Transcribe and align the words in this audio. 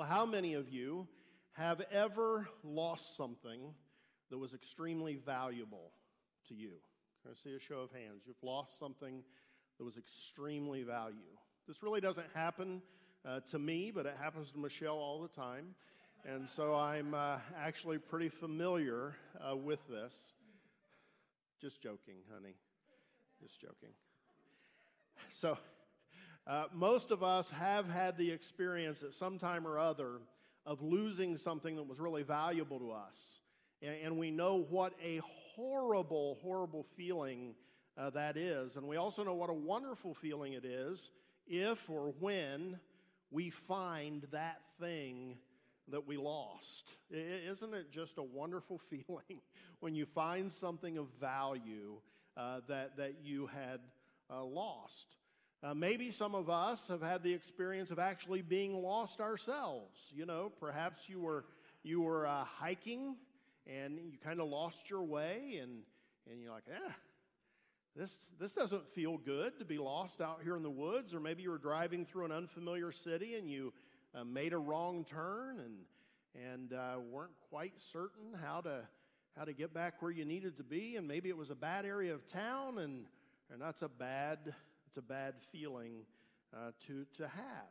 Well, 0.00 0.08
how 0.08 0.24
many 0.24 0.54
of 0.54 0.70
you 0.70 1.06
have 1.58 1.82
ever 1.92 2.48
lost 2.64 3.02
something 3.18 3.60
that 4.30 4.38
was 4.38 4.54
extremely 4.54 5.16
valuable 5.26 5.92
to 6.48 6.54
you? 6.54 6.70
Can 7.20 7.32
I 7.32 7.34
see 7.44 7.54
a 7.54 7.60
show 7.60 7.80
of 7.80 7.90
hands? 7.90 8.22
You've 8.24 8.42
lost 8.42 8.78
something 8.78 9.22
that 9.76 9.84
was 9.84 9.98
extremely 9.98 10.84
valuable. 10.84 11.42
This 11.68 11.82
really 11.82 12.00
doesn't 12.00 12.28
happen 12.32 12.80
uh, 13.28 13.40
to 13.50 13.58
me, 13.58 13.92
but 13.94 14.06
it 14.06 14.14
happens 14.18 14.50
to 14.52 14.58
Michelle 14.58 14.96
all 14.96 15.20
the 15.20 15.38
time. 15.38 15.74
And 16.24 16.48
so 16.56 16.74
I'm 16.74 17.12
uh, 17.12 17.36
actually 17.62 17.98
pretty 17.98 18.30
familiar 18.30 19.16
uh, 19.38 19.54
with 19.54 19.80
this. 19.90 20.14
Just 21.60 21.82
joking, 21.82 22.22
honey. 22.32 22.54
Just 23.42 23.60
joking. 23.60 23.90
So, 25.42 25.58
uh, 26.46 26.64
most 26.72 27.10
of 27.10 27.22
us 27.22 27.48
have 27.50 27.88
had 27.88 28.16
the 28.16 28.30
experience 28.30 29.02
at 29.02 29.12
some 29.14 29.38
time 29.38 29.66
or 29.66 29.78
other 29.78 30.20
of 30.66 30.82
losing 30.82 31.36
something 31.38 31.76
that 31.76 31.88
was 31.88 31.98
really 31.98 32.22
valuable 32.22 32.78
to 32.78 32.90
us. 32.90 33.16
And, 33.82 33.96
and 34.04 34.18
we 34.18 34.30
know 34.30 34.66
what 34.68 34.92
a 35.02 35.20
horrible, 35.54 36.38
horrible 36.42 36.86
feeling 36.96 37.54
uh, 37.96 38.10
that 38.10 38.36
is. 38.36 38.76
And 38.76 38.86
we 38.86 38.96
also 38.96 39.22
know 39.22 39.34
what 39.34 39.50
a 39.50 39.54
wonderful 39.54 40.14
feeling 40.14 40.52
it 40.54 40.64
is 40.64 41.10
if 41.46 41.78
or 41.88 42.14
when 42.20 42.78
we 43.30 43.50
find 43.68 44.26
that 44.32 44.60
thing 44.80 45.36
that 45.90 46.06
we 46.06 46.16
lost. 46.16 46.90
Isn't 47.10 47.74
it 47.74 47.90
just 47.92 48.18
a 48.18 48.22
wonderful 48.22 48.80
feeling 48.90 49.40
when 49.80 49.94
you 49.94 50.06
find 50.14 50.52
something 50.52 50.98
of 50.98 51.06
value 51.20 51.96
uh, 52.36 52.60
that, 52.68 52.96
that 52.96 53.16
you 53.22 53.48
had 53.48 53.80
uh, 54.32 54.44
lost? 54.44 55.06
Uh, 55.62 55.74
maybe 55.74 56.10
some 56.10 56.34
of 56.34 56.48
us 56.48 56.86
have 56.88 57.02
had 57.02 57.22
the 57.22 57.34
experience 57.34 57.90
of 57.90 57.98
actually 57.98 58.40
being 58.40 58.82
lost 58.82 59.20
ourselves. 59.20 59.98
You 60.10 60.24
know, 60.24 60.50
perhaps 60.58 61.02
you 61.06 61.20
were, 61.20 61.44
you 61.82 62.00
were 62.00 62.26
uh, 62.26 62.44
hiking 62.44 63.16
and 63.66 63.98
you 63.98 64.16
kind 64.24 64.40
of 64.40 64.48
lost 64.48 64.88
your 64.88 65.02
way 65.02 65.58
and, 65.62 65.82
and 66.30 66.40
you're 66.40 66.50
like, 66.50 66.64
eh, 66.74 66.92
this, 67.94 68.10
this 68.38 68.52
doesn't 68.52 68.88
feel 68.94 69.18
good 69.18 69.58
to 69.58 69.66
be 69.66 69.76
lost 69.76 70.22
out 70.22 70.38
here 70.42 70.56
in 70.56 70.62
the 70.62 70.70
woods. 70.70 71.12
Or 71.12 71.20
maybe 71.20 71.42
you 71.42 71.50
were 71.50 71.58
driving 71.58 72.06
through 72.06 72.24
an 72.24 72.32
unfamiliar 72.32 72.90
city 72.90 73.34
and 73.34 73.50
you 73.50 73.74
uh, 74.14 74.24
made 74.24 74.54
a 74.54 74.58
wrong 74.58 75.04
turn 75.10 75.60
and, 75.60 76.42
and 76.42 76.72
uh, 76.72 77.00
weren't 77.10 77.36
quite 77.50 77.74
certain 77.92 78.32
how 78.42 78.62
to, 78.62 78.80
how 79.36 79.44
to 79.44 79.52
get 79.52 79.74
back 79.74 80.00
where 80.00 80.10
you 80.10 80.24
needed 80.24 80.56
to 80.56 80.64
be. 80.64 80.96
And 80.96 81.06
maybe 81.06 81.28
it 81.28 81.36
was 81.36 81.50
a 81.50 81.54
bad 81.54 81.84
area 81.84 82.14
of 82.14 82.26
town 82.28 82.78
and, 82.78 83.04
and 83.52 83.60
that's 83.60 83.82
a 83.82 83.88
bad 83.88 84.54
it's 84.90 84.96
a 84.96 85.02
bad 85.02 85.34
feeling 85.52 86.02
uh, 86.52 86.72
to, 86.88 87.06
to 87.16 87.22
have. 87.28 87.70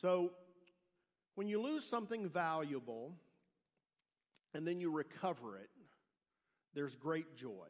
So, 0.00 0.30
when 1.34 1.48
you 1.48 1.60
lose 1.60 1.84
something 1.84 2.28
valuable 2.28 3.16
and 4.54 4.64
then 4.64 4.78
you 4.78 4.92
recover 4.92 5.56
it, 5.56 5.70
there's 6.72 6.94
great 6.94 7.36
joy. 7.36 7.66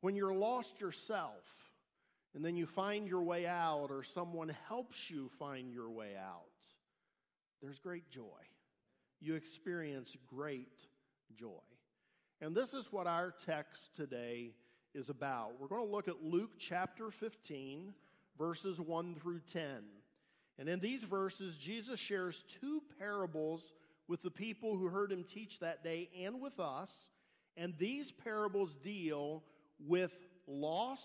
When 0.00 0.16
you're 0.16 0.34
lost 0.34 0.80
yourself 0.80 1.44
and 2.34 2.44
then 2.44 2.56
you 2.56 2.66
find 2.66 3.06
your 3.06 3.22
way 3.22 3.46
out 3.46 3.86
or 3.90 4.02
someone 4.02 4.52
helps 4.68 5.08
you 5.08 5.30
find 5.38 5.72
your 5.72 5.90
way 5.90 6.14
out, 6.20 6.42
there's 7.62 7.78
great 7.78 8.10
joy. 8.10 8.42
You 9.20 9.36
experience 9.36 10.16
great 10.26 10.80
joy. 11.38 11.62
And 12.40 12.52
this 12.52 12.74
is 12.74 12.86
what 12.90 13.06
our 13.06 13.32
text 13.46 13.94
today 13.94 14.50
is 14.96 15.10
about. 15.10 15.52
We're 15.60 15.68
going 15.68 15.86
to 15.86 15.92
look 15.92 16.08
at 16.08 16.22
Luke 16.22 16.52
chapter 16.58 17.10
15, 17.10 17.92
verses 18.38 18.80
1 18.80 19.16
through 19.20 19.40
10. 19.52 19.62
And 20.58 20.68
in 20.68 20.80
these 20.80 21.04
verses, 21.04 21.54
Jesus 21.56 22.00
shares 22.00 22.42
two 22.60 22.82
parables 22.98 23.74
with 24.08 24.22
the 24.22 24.30
people 24.30 24.76
who 24.76 24.88
heard 24.88 25.12
him 25.12 25.22
teach 25.22 25.60
that 25.60 25.84
day 25.84 26.08
and 26.24 26.40
with 26.40 26.58
us. 26.58 26.90
And 27.58 27.74
these 27.78 28.10
parables 28.10 28.74
deal 28.82 29.42
with 29.86 30.12
loss 30.46 31.02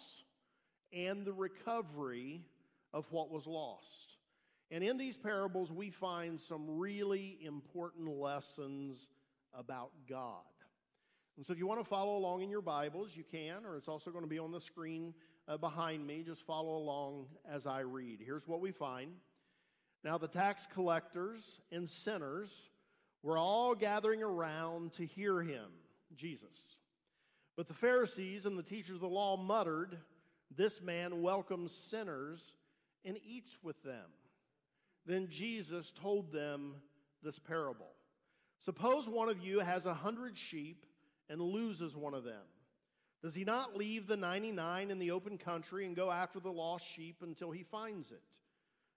and 0.94 1.26
the 1.26 1.34
recovery 1.34 2.46
of 2.94 3.06
what 3.12 3.30
was 3.30 3.46
lost. 3.46 4.16
And 4.70 4.86
in 4.86 4.98
these 4.98 5.18
parables, 5.18 5.70
we 5.70 5.90
find 5.90 6.40
some 6.40 6.78
really 6.80 7.38
important 7.42 8.08
lessons 8.08 9.10
about 9.54 9.92
God. 10.08 10.44
And 11.38 11.46
so 11.46 11.54
if 11.54 11.60
you 11.60 11.68
want 11.68 11.80
to 11.80 11.88
follow 11.88 12.18
along 12.18 12.42
in 12.42 12.50
your 12.50 12.62
Bibles, 12.62 13.12
you 13.16 13.24
can, 13.24 13.66
or 13.66 13.78
it's 13.78 13.88
also 13.88 14.12
going 14.12 14.24
to 14.24 14.30
be 14.30 14.40
on 14.40 14.52
the 14.52 14.62
screen 14.62 15.14
uh, 15.48 15.58
behind 15.58 16.06
me. 16.06 16.24
Just 16.26 16.46
follow 16.46 16.76
along 16.76 17.26
as 17.50 17.66
I 17.66 17.80
read. 17.80 18.20
Here's 18.24 18.48
what 18.48 18.62
we 18.62 18.72
find. 18.72 19.12
Now, 20.04 20.18
the 20.18 20.28
tax 20.28 20.68
collectors 20.74 21.62
and 21.72 21.90
sinners 21.90 22.50
were 23.24 23.38
all 23.38 23.76
gathering 23.76 24.24
around 24.24 24.94
to 24.94 25.06
hear 25.06 25.42
him, 25.42 25.68
Jesus. 26.16 26.76
But 27.56 27.68
the 27.68 27.74
Pharisees 27.74 28.46
and 28.46 28.58
the 28.58 28.64
teachers 28.64 28.96
of 28.96 29.02
the 29.02 29.08
law 29.08 29.38
muttered, 29.38 29.98
This 30.56 30.82
man 30.82 31.22
welcomes 31.22 31.72
sinners 31.72 32.54
and 33.06 33.18
eats 33.26 33.52
with 33.64 33.82
them. 33.84 34.10
Then 35.06 35.28
Jesus 35.30 35.92
told 36.02 36.32
them 36.32 36.76
this 37.24 37.40
parable 37.40 37.94
Suppose 38.64 39.08
one 39.08 39.30
of 39.30 39.40
you 39.40 39.60
has 39.60 39.86
a 39.86 39.94
hundred 39.94 40.38
sheep 40.38 40.86
and 41.32 41.42
loses 41.42 41.96
one 41.96 42.14
of 42.14 42.26
them? 42.26 42.44
Does 43.24 43.34
he 43.34 43.44
not 43.44 43.78
leave 43.78 44.06
the 44.06 44.18
99 44.18 44.92
in 44.92 45.00
the 45.00 45.12
open 45.12 45.38
country 45.38 45.86
and 45.86 45.96
go 45.96 46.12
after 46.12 46.40
the 46.40 46.52
lost 46.52 46.86
sheep 46.96 47.18
until 47.22 47.52
he 47.52 47.64
finds 47.64 48.12
it? 48.12 48.22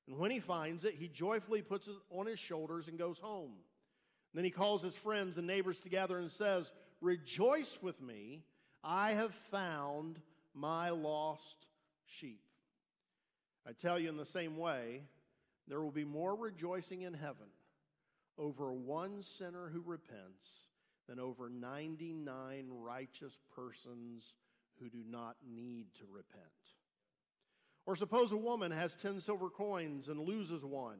And 0.08 0.18
when 0.18 0.30
he 0.30 0.40
finds 0.40 0.84
it, 0.84 0.94
he 0.98 1.08
joyfully 1.08 1.62
puts 1.62 1.86
it 1.86 1.94
on 2.10 2.26
his 2.26 2.38
shoulders 2.38 2.88
and 2.88 2.98
goes 2.98 3.18
home. 3.18 3.52
And 3.52 4.38
then 4.38 4.44
he 4.44 4.50
calls 4.50 4.82
his 4.82 4.94
friends 4.94 5.38
and 5.38 5.46
neighbors 5.46 5.78
together 5.78 6.18
and 6.18 6.30
says, 6.30 6.70
Rejoice 7.00 7.78
with 7.80 8.00
me, 8.02 8.42
I 8.82 9.12
have 9.12 9.32
found 9.50 10.18
my 10.54 10.90
lost 10.90 11.66
sheep. 12.06 12.40
I 13.66 13.72
tell 13.72 13.98
you 13.98 14.08
in 14.08 14.16
the 14.16 14.26
same 14.26 14.56
way, 14.56 15.02
there 15.68 15.80
will 15.80 15.90
be 15.90 16.04
more 16.04 16.34
rejoicing 16.34 17.02
in 17.02 17.14
heaven 17.14 17.46
over 18.36 18.72
one 18.72 19.22
sinner 19.22 19.70
who 19.72 19.82
repents 19.86 20.46
than 21.08 21.18
over 21.18 21.48
99 21.48 22.68
righteous 22.70 23.32
persons 23.54 24.32
who 24.80 24.88
do 24.88 25.02
not 25.08 25.36
need 25.46 25.86
to 25.98 26.04
repent. 26.10 26.44
Or 27.86 27.96
suppose 27.96 28.32
a 28.32 28.36
woman 28.36 28.72
has 28.72 28.96
10 29.02 29.20
silver 29.20 29.50
coins 29.50 30.08
and 30.08 30.18
loses 30.20 30.64
one. 30.64 30.98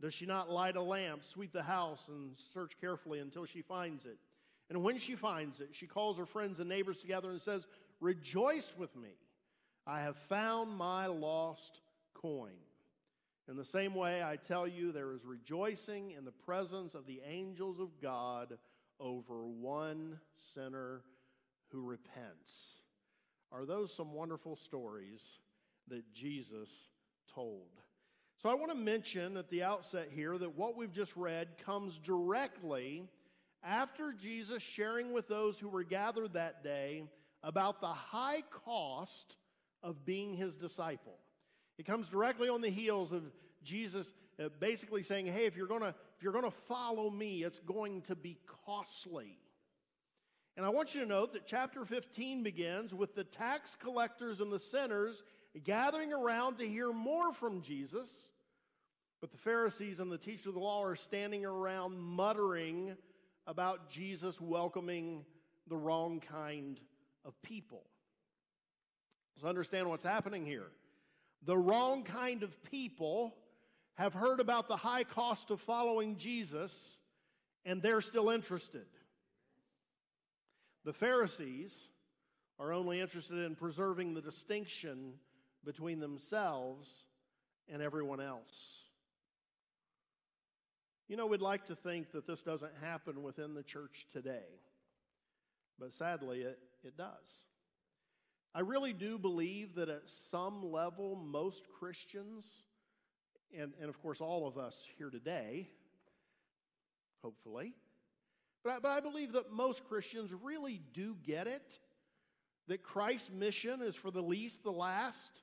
Does 0.00 0.14
she 0.14 0.26
not 0.26 0.50
light 0.50 0.76
a 0.76 0.82
lamp, 0.82 1.22
sweep 1.24 1.52
the 1.52 1.62
house, 1.62 2.00
and 2.08 2.32
search 2.54 2.72
carefully 2.80 3.18
until 3.18 3.44
she 3.44 3.62
finds 3.62 4.04
it? 4.04 4.18
And 4.70 4.82
when 4.82 4.98
she 4.98 5.16
finds 5.16 5.60
it, 5.60 5.70
she 5.72 5.86
calls 5.86 6.16
her 6.16 6.26
friends 6.26 6.58
and 6.58 6.68
neighbors 6.68 7.00
together 7.00 7.30
and 7.30 7.40
says, 7.40 7.66
Rejoice 8.00 8.72
with 8.78 8.94
me. 8.96 9.10
I 9.86 10.00
have 10.00 10.16
found 10.28 10.76
my 10.76 11.06
lost 11.06 11.80
coin. 12.14 12.54
In 13.48 13.56
the 13.56 13.64
same 13.64 13.94
way, 13.94 14.22
I 14.22 14.36
tell 14.36 14.66
you, 14.66 14.92
there 14.92 15.12
is 15.12 15.24
rejoicing 15.24 16.12
in 16.12 16.24
the 16.24 16.30
presence 16.30 16.94
of 16.94 17.06
the 17.06 17.20
angels 17.28 17.80
of 17.80 17.88
God 18.00 18.56
over 19.02 19.46
one 19.46 20.18
sinner 20.54 21.02
who 21.70 21.82
repents. 21.82 22.54
Are 23.50 23.66
those 23.66 23.92
some 23.92 24.12
wonderful 24.12 24.56
stories 24.56 25.20
that 25.88 26.10
Jesus 26.14 26.68
told? 27.34 27.68
So 28.42 28.48
I 28.48 28.54
want 28.54 28.70
to 28.70 28.76
mention 28.76 29.36
at 29.36 29.50
the 29.50 29.62
outset 29.62 30.08
here 30.14 30.38
that 30.38 30.56
what 30.56 30.76
we've 30.76 30.92
just 30.92 31.14
read 31.16 31.48
comes 31.64 31.98
directly 31.98 33.04
after 33.62 34.12
Jesus 34.12 34.62
sharing 34.62 35.12
with 35.12 35.28
those 35.28 35.58
who 35.58 35.68
were 35.68 35.84
gathered 35.84 36.32
that 36.32 36.64
day 36.64 37.04
about 37.42 37.80
the 37.80 37.86
high 37.86 38.42
cost 38.50 39.36
of 39.82 40.04
being 40.04 40.34
his 40.34 40.56
disciple. 40.56 41.18
It 41.78 41.86
comes 41.86 42.08
directly 42.08 42.48
on 42.48 42.60
the 42.60 42.70
heels 42.70 43.12
of 43.12 43.22
Jesus 43.64 44.12
uh, 44.42 44.48
basically 44.60 45.02
saying, 45.02 45.26
hey, 45.26 45.46
if 45.46 45.56
you're 45.56 45.66
going 45.66 45.82
to 45.82 45.94
if 46.22 46.24
you're 46.24 46.40
going 46.40 46.44
to 46.44 46.56
follow 46.68 47.10
me, 47.10 47.42
it's 47.42 47.58
going 47.58 48.00
to 48.02 48.14
be 48.14 48.38
costly. 48.64 49.40
And 50.56 50.64
I 50.64 50.68
want 50.68 50.94
you 50.94 51.00
to 51.00 51.06
note 51.08 51.32
that 51.32 51.48
chapter 51.48 51.84
15 51.84 52.44
begins 52.44 52.94
with 52.94 53.16
the 53.16 53.24
tax 53.24 53.76
collectors 53.82 54.38
and 54.38 54.52
the 54.52 54.60
sinners 54.60 55.24
gathering 55.64 56.12
around 56.12 56.58
to 56.58 56.68
hear 56.68 56.92
more 56.92 57.32
from 57.32 57.60
Jesus. 57.60 58.08
But 59.20 59.32
the 59.32 59.38
Pharisees 59.38 59.98
and 59.98 60.12
the 60.12 60.16
teachers 60.16 60.46
of 60.46 60.54
the 60.54 60.60
law 60.60 60.84
are 60.84 60.94
standing 60.94 61.44
around 61.44 61.98
muttering 61.98 62.96
about 63.48 63.90
Jesus 63.90 64.40
welcoming 64.40 65.24
the 65.66 65.76
wrong 65.76 66.20
kind 66.20 66.78
of 67.24 67.34
people. 67.42 67.82
Let's 69.34 69.48
understand 69.48 69.88
what's 69.88 70.04
happening 70.04 70.46
here. 70.46 70.68
The 71.46 71.58
wrong 71.58 72.04
kind 72.04 72.44
of 72.44 72.62
people 72.70 73.34
have 73.94 74.14
heard 74.14 74.40
about 74.40 74.68
the 74.68 74.76
high 74.76 75.04
cost 75.04 75.50
of 75.50 75.60
following 75.60 76.16
Jesus 76.16 76.72
and 77.64 77.82
they're 77.82 78.00
still 78.00 78.30
interested. 78.30 78.86
The 80.84 80.92
Pharisees 80.92 81.72
are 82.58 82.72
only 82.72 83.00
interested 83.00 83.38
in 83.38 83.54
preserving 83.54 84.14
the 84.14 84.20
distinction 84.20 85.14
between 85.64 86.00
themselves 86.00 86.88
and 87.72 87.80
everyone 87.80 88.20
else. 88.20 88.82
You 91.08 91.16
know, 91.16 91.26
we'd 91.26 91.40
like 91.40 91.66
to 91.66 91.76
think 91.76 92.12
that 92.12 92.26
this 92.26 92.42
doesn't 92.42 92.72
happen 92.80 93.22
within 93.22 93.54
the 93.54 93.62
church 93.62 94.06
today, 94.12 94.46
but 95.78 95.92
sadly, 95.92 96.40
it, 96.40 96.58
it 96.82 96.96
does. 96.96 97.42
I 98.54 98.60
really 98.60 98.92
do 98.92 99.18
believe 99.18 99.74
that 99.76 99.88
at 99.88 100.02
some 100.30 100.72
level, 100.72 101.16
most 101.16 101.62
Christians, 101.78 102.44
and, 103.58 103.72
and 103.80 103.88
of 103.88 104.00
course 104.02 104.20
all 104.20 104.46
of 104.46 104.58
us 104.58 104.76
here 104.98 105.10
today, 105.10 105.68
hopefully, 107.22 107.74
but 108.64 108.70
I, 108.70 108.78
but 108.78 108.88
I 108.88 109.00
believe 109.00 109.32
that 109.32 109.52
most 109.52 109.82
Christians 109.88 110.30
really 110.42 110.80
do 110.94 111.16
get 111.24 111.46
it 111.46 111.62
that 112.68 112.82
Christ's 112.82 113.30
mission 113.30 113.82
is 113.82 113.94
for 113.94 114.10
the 114.10 114.22
least, 114.22 114.62
the 114.62 114.70
last, 114.70 115.40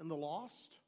and 0.00 0.10
the 0.10 0.16
lost. 0.16 0.78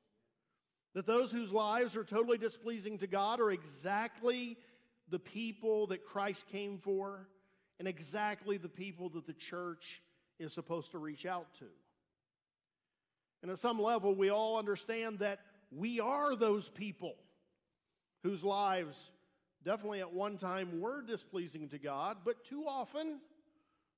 That 0.94 1.06
those 1.06 1.30
whose 1.30 1.52
lives 1.52 1.96
are 1.96 2.04
totally 2.04 2.38
displeasing 2.38 2.98
to 2.98 3.06
God 3.06 3.40
are 3.40 3.50
exactly 3.50 4.56
the 5.10 5.18
people 5.18 5.86
that 5.88 6.04
Christ 6.04 6.44
came 6.50 6.78
for 6.78 7.28
and 7.78 7.86
exactly 7.86 8.58
the 8.58 8.68
people 8.68 9.08
that 9.10 9.26
the 9.26 9.32
church 9.32 10.02
is 10.40 10.52
supposed 10.52 10.90
to 10.90 10.98
reach 10.98 11.24
out 11.24 11.46
to. 11.60 11.66
And 13.42 13.52
at 13.52 13.60
some 13.60 13.80
level, 13.80 14.14
we 14.14 14.30
all 14.30 14.58
understand 14.58 15.20
that 15.20 15.38
we 15.70 16.00
are 16.00 16.34
those 16.36 16.68
people 16.68 17.14
whose 18.22 18.42
lives 18.42 18.96
definitely 19.64 20.00
at 20.00 20.12
one 20.12 20.38
time 20.38 20.80
were 20.80 21.02
displeasing 21.02 21.68
to 21.68 21.78
God, 21.78 22.18
but 22.24 22.44
too 22.44 22.64
often 22.66 23.20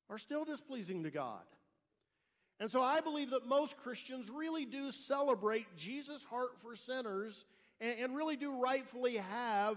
are 0.09 0.19
still 0.19 0.45
displeasing 0.45 1.05
to 1.05 1.11
God. 1.11 1.43
And 2.59 2.71
so 2.71 2.83
I 2.83 3.01
believe 3.01 3.31
that 3.31 3.47
most 3.47 3.77
Christians 3.79 4.29
really 4.29 4.67
do 4.67 4.93
celebrate 4.93 5.67
Jesus' 5.77 6.23
heart 6.25 6.51
for 6.63 6.77
sinners 6.77 7.45
and, 7.81 7.99
and 7.99 8.17
really 8.17 8.37
do 8.37 8.53
rightfully 8.61 9.17
have 9.17 9.77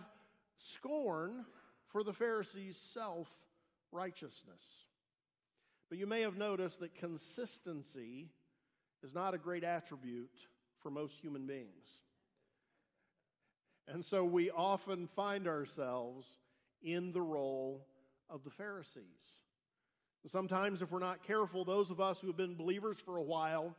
scorn 0.58 1.46
for 1.90 2.04
the 2.04 2.12
Pharisees' 2.14 2.78
self 2.94 3.30
righteousness. 3.92 4.62
But 5.90 6.00
you 6.00 6.08
may 6.08 6.22
have 6.22 6.38
noticed 6.38 6.80
that 6.80 6.96
consistency 6.96 8.32
is 9.04 9.14
not 9.14 9.34
a 9.34 9.38
great 9.38 9.64
attribute 9.64 10.32
for 10.84 10.92
most 10.92 11.16
human 11.22 11.48
beings. 11.48 11.88
And 13.88 14.06
so 14.06 14.24
we 14.24 14.52
often 14.52 15.10
find 15.16 15.48
ourselves 15.48 16.28
in 16.84 17.12
the 17.12 17.22
role 17.22 17.88
of 18.30 18.44
the 18.44 18.52
Pharisees. 18.52 19.04
Sometimes, 20.32 20.82
if 20.82 20.90
we're 20.90 21.00
not 21.00 21.26
careful, 21.28 21.66
those 21.66 21.90
of 21.90 22.00
us 22.00 22.18
who 22.22 22.28
have 22.28 22.38
been 22.38 22.56
believers 22.56 22.98
for 23.04 23.18
a 23.18 23.24
while 23.24 23.76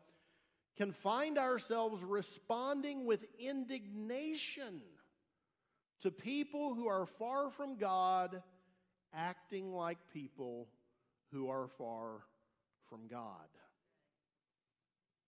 can 0.76 0.92
find 0.92 1.38
ourselves 1.38 2.02
responding 2.02 3.06
with 3.06 3.24
indignation 3.38 4.82
to 6.02 6.10
people 6.10 6.74
who 6.74 6.86
are 6.86 7.06
far 7.18 7.50
from 7.50 7.78
God, 7.78 8.42
acting 9.14 9.72
like 9.72 9.96
people 10.12 10.68
who 11.32 11.48
are 11.48 11.68
far 11.78 12.20
from 12.90 13.08
God. 13.08 13.48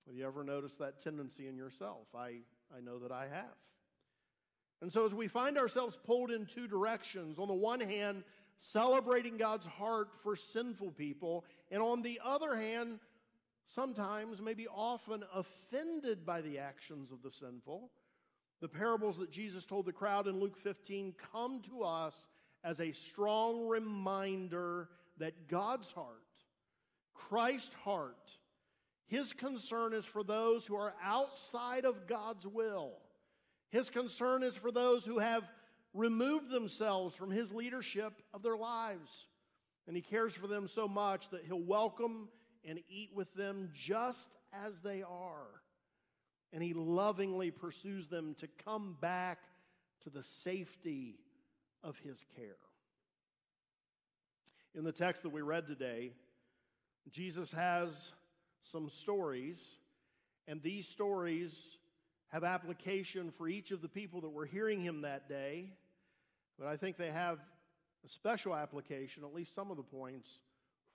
Have 0.07 0.17
you 0.17 0.27
ever 0.27 0.45
noticed 0.45 0.79
that 0.79 1.03
tendency 1.03 1.49
in 1.49 1.57
yourself? 1.57 2.07
I, 2.15 2.39
I 2.77 2.81
know 2.81 2.99
that 3.01 3.11
I 3.11 3.23
have. 3.23 3.57
And 4.83 4.93
so, 4.93 5.07
as 5.07 5.15
we 5.15 5.27
find 5.27 5.59
ourselves 5.59 5.97
pulled 6.05 6.31
in 6.31 6.47
two 6.47 6.69
directions, 6.69 7.39
on 7.39 7.49
the 7.49 7.55
one 7.55 7.81
hand, 7.81 8.23
celebrating 8.61 9.37
God's 9.37 9.67
heart 9.67 10.09
for 10.23 10.37
sinful 10.37 10.93
people, 10.93 11.45
and 11.71 11.83
on 11.83 12.03
the 12.03 12.21
other 12.25 12.55
hand, 12.57 13.01
sometimes, 13.67 14.41
maybe 14.41 14.69
often, 14.69 15.25
offended 15.35 16.25
by 16.25 16.41
the 16.41 16.59
actions 16.59 17.11
of 17.11 17.23
the 17.23 17.31
sinful, 17.31 17.91
the 18.61 18.69
parables 18.69 19.17
that 19.19 19.31
Jesus 19.31 19.65
told 19.65 19.87
the 19.87 19.93
crowd 19.93 20.27
in 20.27 20.41
Luke 20.41 20.57
15 20.63 21.15
come 21.33 21.63
to 21.71 21.83
us 21.83 22.15
as 22.63 22.81
a 22.81 22.93
strong 22.93 23.67
reminder 23.67 24.89
that 25.19 25.49
God's 25.49 25.89
heart, 25.89 26.23
Christ's 27.15 27.75
heart, 27.83 28.31
his 29.07 29.33
concern 29.33 29.93
is 29.93 30.05
for 30.05 30.25
those 30.25 30.67
who 30.67 30.77
are 30.77 30.95
outside 31.03 31.85
of 31.85 32.07
God's 32.07 32.47
will. 32.47 32.93
His 33.71 33.89
concern 33.89 34.43
is 34.43 34.55
for 34.55 34.73
those 34.73 35.05
who 35.05 35.19
have 35.19 35.45
removed 35.95 36.51
themselves 36.51 37.15
from 37.15 37.31
his 37.31 37.53
leadership 37.53 38.13
of 38.35 38.43
their 38.43 38.57
lives. 38.57 39.29
And 39.87 39.95
he 39.95 40.03
cares 40.03 40.35
for 40.35 40.49
them 40.49 40.67
so 40.67 40.89
much 40.89 41.31
that 41.31 41.45
he'll 41.45 41.61
welcome 41.61 42.29
and 42.65 42.81
eat 42.89 43.11
with 43.15 43.33
them 43.35 43.71
just 43.73 44.29
as 44.53 44.81
they 44.81 45.03
are. 45.03 45.47
And 46.53 46.63
he 46.63 46.75
lovingly 46.75 47.51
pursues 47.51 48.09
them 48.09 48.35
to 48.41 48.49
come 48.65 48.97
back 49.01 49.39
to 50.03 50.11
the 50.11 50.23
safety 50.23 51.17
of 51.85 51.97
his 51.99 52.25
care. 52.35 52.57
In 54.75 54.85
the 54.85 54.93
text 54.93 55.23
that 55.23 55.33
we 55.33 55.43
read 55.43 55.67
today, 55.67 56.13
Jesus 57.11 57.53
has 57.53 58.13
some 58.73 58.89
stories, 58.89 59.59
and 60.49 60.63
these 60.63 60.87
stories 60.87 61.53
have 62.29 62.45
application 62.45 63.33
for 63.37 63.49
each 63.49 63.71
of 63.71 63.83
the 63.83 63.89
people 63.89 64.21
that 64.23 64.31
were 64.31 64.47
hearing 64.47 64.81
him 64.81 65.03
that 65.03 65.29
day, 65.29 65.73
but 66.59 66.67
I 66.67 66.77
think 66.77 66.97
they 66.97 67.11
have 67.11 67.39
a 68.05 68.09
special 68.09 68.55
application, 68.55 69.25
at 69.25 69.35
least 69.35 69.55
some 69.55 69.71
of 69.71 69.77
the 69.77 69.83
points, 69.83 70.29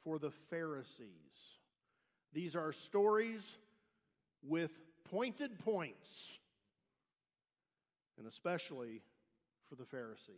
for 0.03 0.19
the 0.19 0.31
Pharisees. 0.49 1.07
These 2.33 2.55
are 2.55 2.73
stories 2.73 3.41
with 4.43 4.71
pointed 5.09 5.59
points, 5.59 6.09
and 8.17 8.27
especially 8.27 9.01
for 9.69 9.75
the 9.75 9.85
Pharisees. 9.85 10.35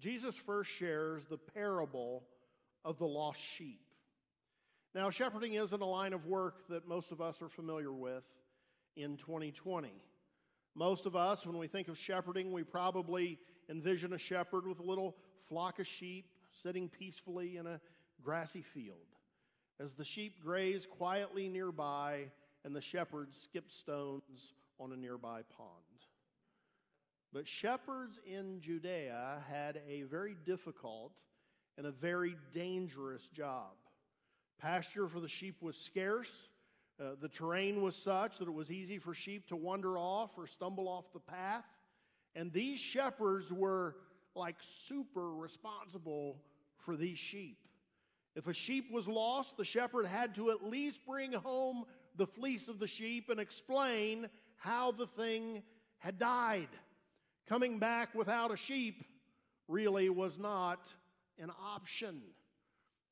Jesus 0.00 0.34
first 0.34 0.70
shares 0.70 1.24
the 1.26 1.38
parable 1.38 2.22
of 2.84 2.98
the 2.98 3.06
lost 3.06 3.40
sheep. 3.56 3.80
Now, 4.94 5.10
shepherding 5.10 5.54
isn't 5.54 5.80
a 5.80 5.86
line 5.86 6.12
of 6.12 6.26
work 6.26 6.68
that 6.68 6.86
most 6.86 7.12
of 7.12 7.20
us 7.20 7.40
are 7.40 7.48
familiar 7.48 7.92
with 7.92 8.24
in 8.96 9.16
2020. 9.16 9.90
Most 10.74 11.06
of 11.06 11.16
us, 11.16 11.46
when 11.46 11.56
we 11.56 11.66
think 11.66 11.88
of 11.88 11.96
shepherding, 11.96 12.52
we 12.52 12.62
probably 12.62 13.38
envision 13.70 14.12
a 14.12 14.18
shepherd 14.18 14.66
with 14.66 14.80
a 14.80 14.82
little 14.82 15.16
flock 15.48 15.78
of 15.78 15.86
sheep 15.86 16.26
sitting 16.62 16.88
peacefully 16.88 17.56
in 17.56 17.66
a 17.66 17.80
grassy 18.22 18.64
field 18.74 18.98
as 19.80 19.90
the 19.96 20.04
sheep 20.04 20.42
graze 20.42 20.86
quietly 20.98 21.48
nearby 21.48 22.24
and 22.64 22.76
the 22.76 22.80
shepherd 22.80 23.28
skips 23.44 23.74
stones 23.80 24.52
on 24.78 24.92
a 24.92 24.96
nearby 24.96 25.40
pond. 25.56 25.68
But 27.32 27.48
shepherds 27.48 28.18
in 28.26 28.60
Judea 28.60 29.42
had 29.50 29.80
a 29.88 30.02
very 30.02 30.36
difficult 30.44 31.12
and 31.78 31.86
a 31.86 31.90
very 31.90 32.36
dangerous 32.52 33.22
job. 33.34 33.72
Pasture 34.60 35.08
for 35.08 35.20
the 35.20 35.28
sheep 35.28 35.56
was 35.60 35.76
scarce. 35.76 36.48
Uh, 37.00 37.14
the 37.20 37.28
terrain 37.28 37.82
was 37.82 37.96
such 37.96 38.38
that 38.38 38.46
it 38.46 38.54
was 38.54 38.70
easy 38.70 38.98
for 38.98 39.14
sheep 39.14 39.48
to 39.48 39.56
wander 39.56 39.98
off 39.98 40.30
or 40.36 40.46
stumble 40.46 40.88
off 40.88 41.04
the 41.12 41.20
path. 41.20 41.64
And 42.34 42.52
these 42.52 42.78
shepherds 42.78 43.50
were 43.50 43.96
like 44.34 44.56
super 44.86 45.34
responsible 45.34 46.36
for 46.84 46.96
these 46.96 47.18
sheep. 47.18 47.58
If 48.34 48.46
a 48.46 48.54
sheep 48.54 48.90
was 48.90 49.06
lost, 49.06 49.56
the 49.56 49.64
shepherd 49.64 50.06
had 50.06 50.34
to 50.36 50.50
at 50.50 50.64
least 50.64 51.00
bring 51.06 51.32
home 51.32 51.84
the 52.16 52.26
fleece 52.26 52.68
of 52.68 52.78
the 52.78 52.86
sheep 52.86 53.28
and 53.28 53.38
explain 53.40 54.28
how 54.56 54.92
the 54.92 55.06
thing 55.06 55.62
had 55.98 56.18
died. 56.18 56.68
Coming 57.48 57.78
back 57.78 58.14
without 58.14 58.52
a 58.52 58.56
sheep 58.56 59.04
really 59.68 60.08
was 60.08 60.38
not 60.38 60.80
an 61.38 61.50
option. 61.60 62.22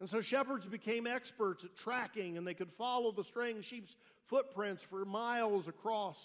And 0.00 0.09
so 0.09 0.23
shepherds 0.23 0.64
became 0.64 1.07
experts 1.07 1.62
at 1.62 1.76
tracking, 1.76 2.38
and 2.38 2.47
they 2.47 2.54
could 2.54 2.73
follow 2.78 3.12
the 3.12 3.25
straying 3.25 3.61
sheep's 3.62 3.95
footprints 4.28 4.83
for 4.88 5.04
miles 5.04 5.69
across 5.69 6.16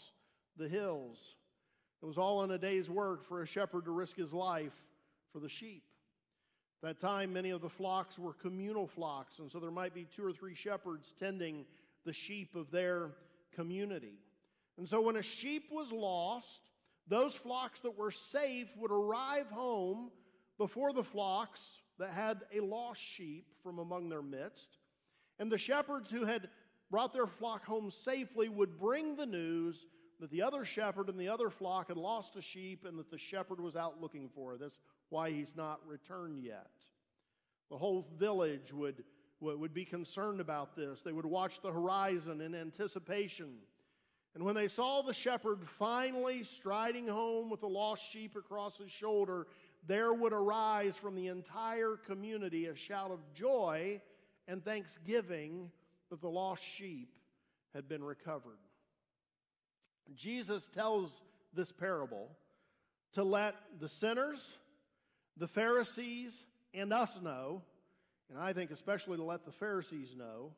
the 0.58 0.70
hills. 0.70 1.20
It 2.02 2.06
was 2.06 2.18
all 2.18 2.44
in 2.44 2.52
a 2.52 2.58
day's 2.58 2.90
work 2.90 3.28
for 3.28 3.42
a 3.42 3.48
shepherd 3.48 3.86
to 3.86 3.92
risk 3.92 4.16
his 4.16 4.32
life 4.32 4.74
for 5.34 5.40
the 5.40 5.50
sheep. 5.50 5.84
At 6.84 7.00
that 7.00 7.06
time, 7.06 7.34
many 7.34 7.50
of 7.50 7.62
the 7.62 7.70
flocks 7.70 8.18
were 8.18 8.34
communal 8.34 8.88
flocks, 8.88 9.40
and 9.40 9.52
so 9.52 9.60
there 9.60 9.72
might 9.72 9.94
be 9.94 10.08
two 10.16 10.24
or 10.24 10.32
three 10.32 10.56
shepherds 10.56 11.14
tending 11.20 11.66
the 12.06 12.14
sheep 12.14 12.56
of 12.56 12.72
their 12.72 13.12
community. 13.56 14.20
And 14.78 14.88
so 14.88 15.02
when 15.02 15.16
a 15.18 15.24
sheep 15.24 15.64
was 15.72 15.92
lost, 15.92 16.62
those 17.08 17.34
flocks 17.34 17.82
that 17.82 17.98
were 17.98 18.12
safe 18.12 18.68
would 18.78 18.92
arrive 18.92 19.48
home 19.48 20.12
before 20.58 20.94
the 20.94 21.04
flocks 21.04 21.62
that 22.00 22.12
had 22.12 22.42
a 22.56 22.60
lost 22.60 23.02
sheep 23.02 23.48
from 23.64 23.80
among 23.80 24.10
their 24.10 24.22
midst. 24.22 24.78
And 25.40 25.52
the 25.52 25.58
shepherds 25.58 26.10
who 26.10 26.26
had 26.26 26.50
brought 26.92 27.14
their 27.14 27.28
flock 27.28 27.66
home 27.66 27.92
safely 27.92 28.50
would 28.50 28.80
bring 28.80 29.16
the 29.16 29.26
news 29.26 29.86
that 30.20 30.32
the 30.32 30.42
other 30.42 30.64
shepherd 30.64 31.10
and 31.10 31.20
the 31.20 31.28
other 31.28 31.50
flock 31.50 31.90
had 31.90 31.98
lost 31.98 32.36
a 32.36 32.42
sheep 32.42 32.86
and 32.86 32.98
that 32.98 33.12
the 33.12 33.18
shepherd 33.18 33.60
was 33.60 33.76
out 33.76 34.02
looking 34.02 34.30
for 34.34 34.54
it. 34.54 34.60
That's 34.60 34.80
why 35.10 35.32
he's 35.32 35.52
not 35.56 35.80
returned 35.86 36.44
yet. 36.44 36.72
The 37.70 37.78
whole 37.78 38.08
village 38.18 38.72
would, 38.72 39.04
would 39.42 39.74
be 39.74 39.86
concerned 39.86 40.40
about 40.40 40.76
this. 40.76 41.02
They 41.02 41.12
would 41.12 41.26
watch 41.26 41.62
the 41.62 41.72
horizon 41.72 42.42
in 42.42 42.56
anticipation. 42.56 43.56
And 44.36 44.44
when 44.44 44.56
they 44.56 44.68
saw 44.68 45.02
the 45.02 45.14
shepherd 45.14 45.60
finally 45.80 46.44
striding 46.44 47.08
home 47.08 47.50
with 47.50 47.62
the 47.62 47.68
lost 47.68 48.04
sheep 48.12 48.36
across 48.36 48.78
his 48.78 48.92
shoulder, 48.92 49.48
there 49.88 50.14
would 50.14 50.34
arise 50.34 50.96
from 50.96 51.16
the 51.16 51.28
entire 51.28 51.98
community 52.08 52.68
a 52.68 52.76
shout 52.76 53.12
of 53.12 53.20
joy 53.34 54.02
and 54.48 54.64
thanksgiving 54.64 55.70
that 56.10 56.22
the 56.22 56.30
lost 56.30 56.64
sheep 56.78 57.10
had 57.74 57.88
been 57.88 58.04
recovered. 58.04 58.58
Jesus 60.16 60.68
tells 60.74 61.12
this 61.54 61.72
parable 61.72 62.30
to 63.14 63.24
let 63.24 63.56
the 63.80 63.90
sinners, 63.90 64.40
the 65.38 65.48
Pharisees, 65.48 66.32
and 66.74 66.94
us 66.94 67.18
know, 67.22 67.62
and 68.30 68.40
I 68.40 68.54
think 68.54 68.72
especially 68.72 69.18
to 69.18 69.24
let 69.24 69.46
the 69.46 69.52
Pharisees 69.52 70.16
know, 70.18 70.52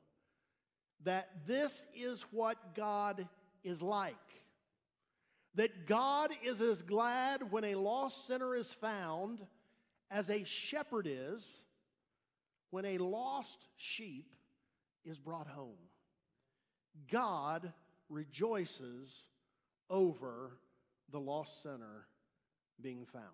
that 1.04 1.30
this 1.46 1.84
is 1.96 2.24
what 2.32 2.76
God 2.76 3.28
is 3.64 3.82
like. 3.82 4.16
That 5.58 5.88
God 5.88 6.30
is 6.46 6.62
as 6.62 6.84
glad 6.84 7.52
when 7.52 7.64
a 7.64 7.76
lost 7.76 8.28
sinner 8.28 8.56
is 8.56 8.72
found 8.80 9.40
as 10.12 10.30
a 10.30 10.44
shepherd 10.44 11.08
is 11.10 11.44
when 12.70 12.86
a 12.86 13.00
lost 13.00 13.58
sheep 13.76 14.36
is 15.04 15.18
brought 15.18 15.48
home. 15.48 15.80
God 17.12 17.74
rejoices 18.08 19.24
over 19.90 20.60
the 21.12 21.20
lost 21.20 21.64
sinner 21.64 22.06
being 22.80 23.08
found. 23.12 23.26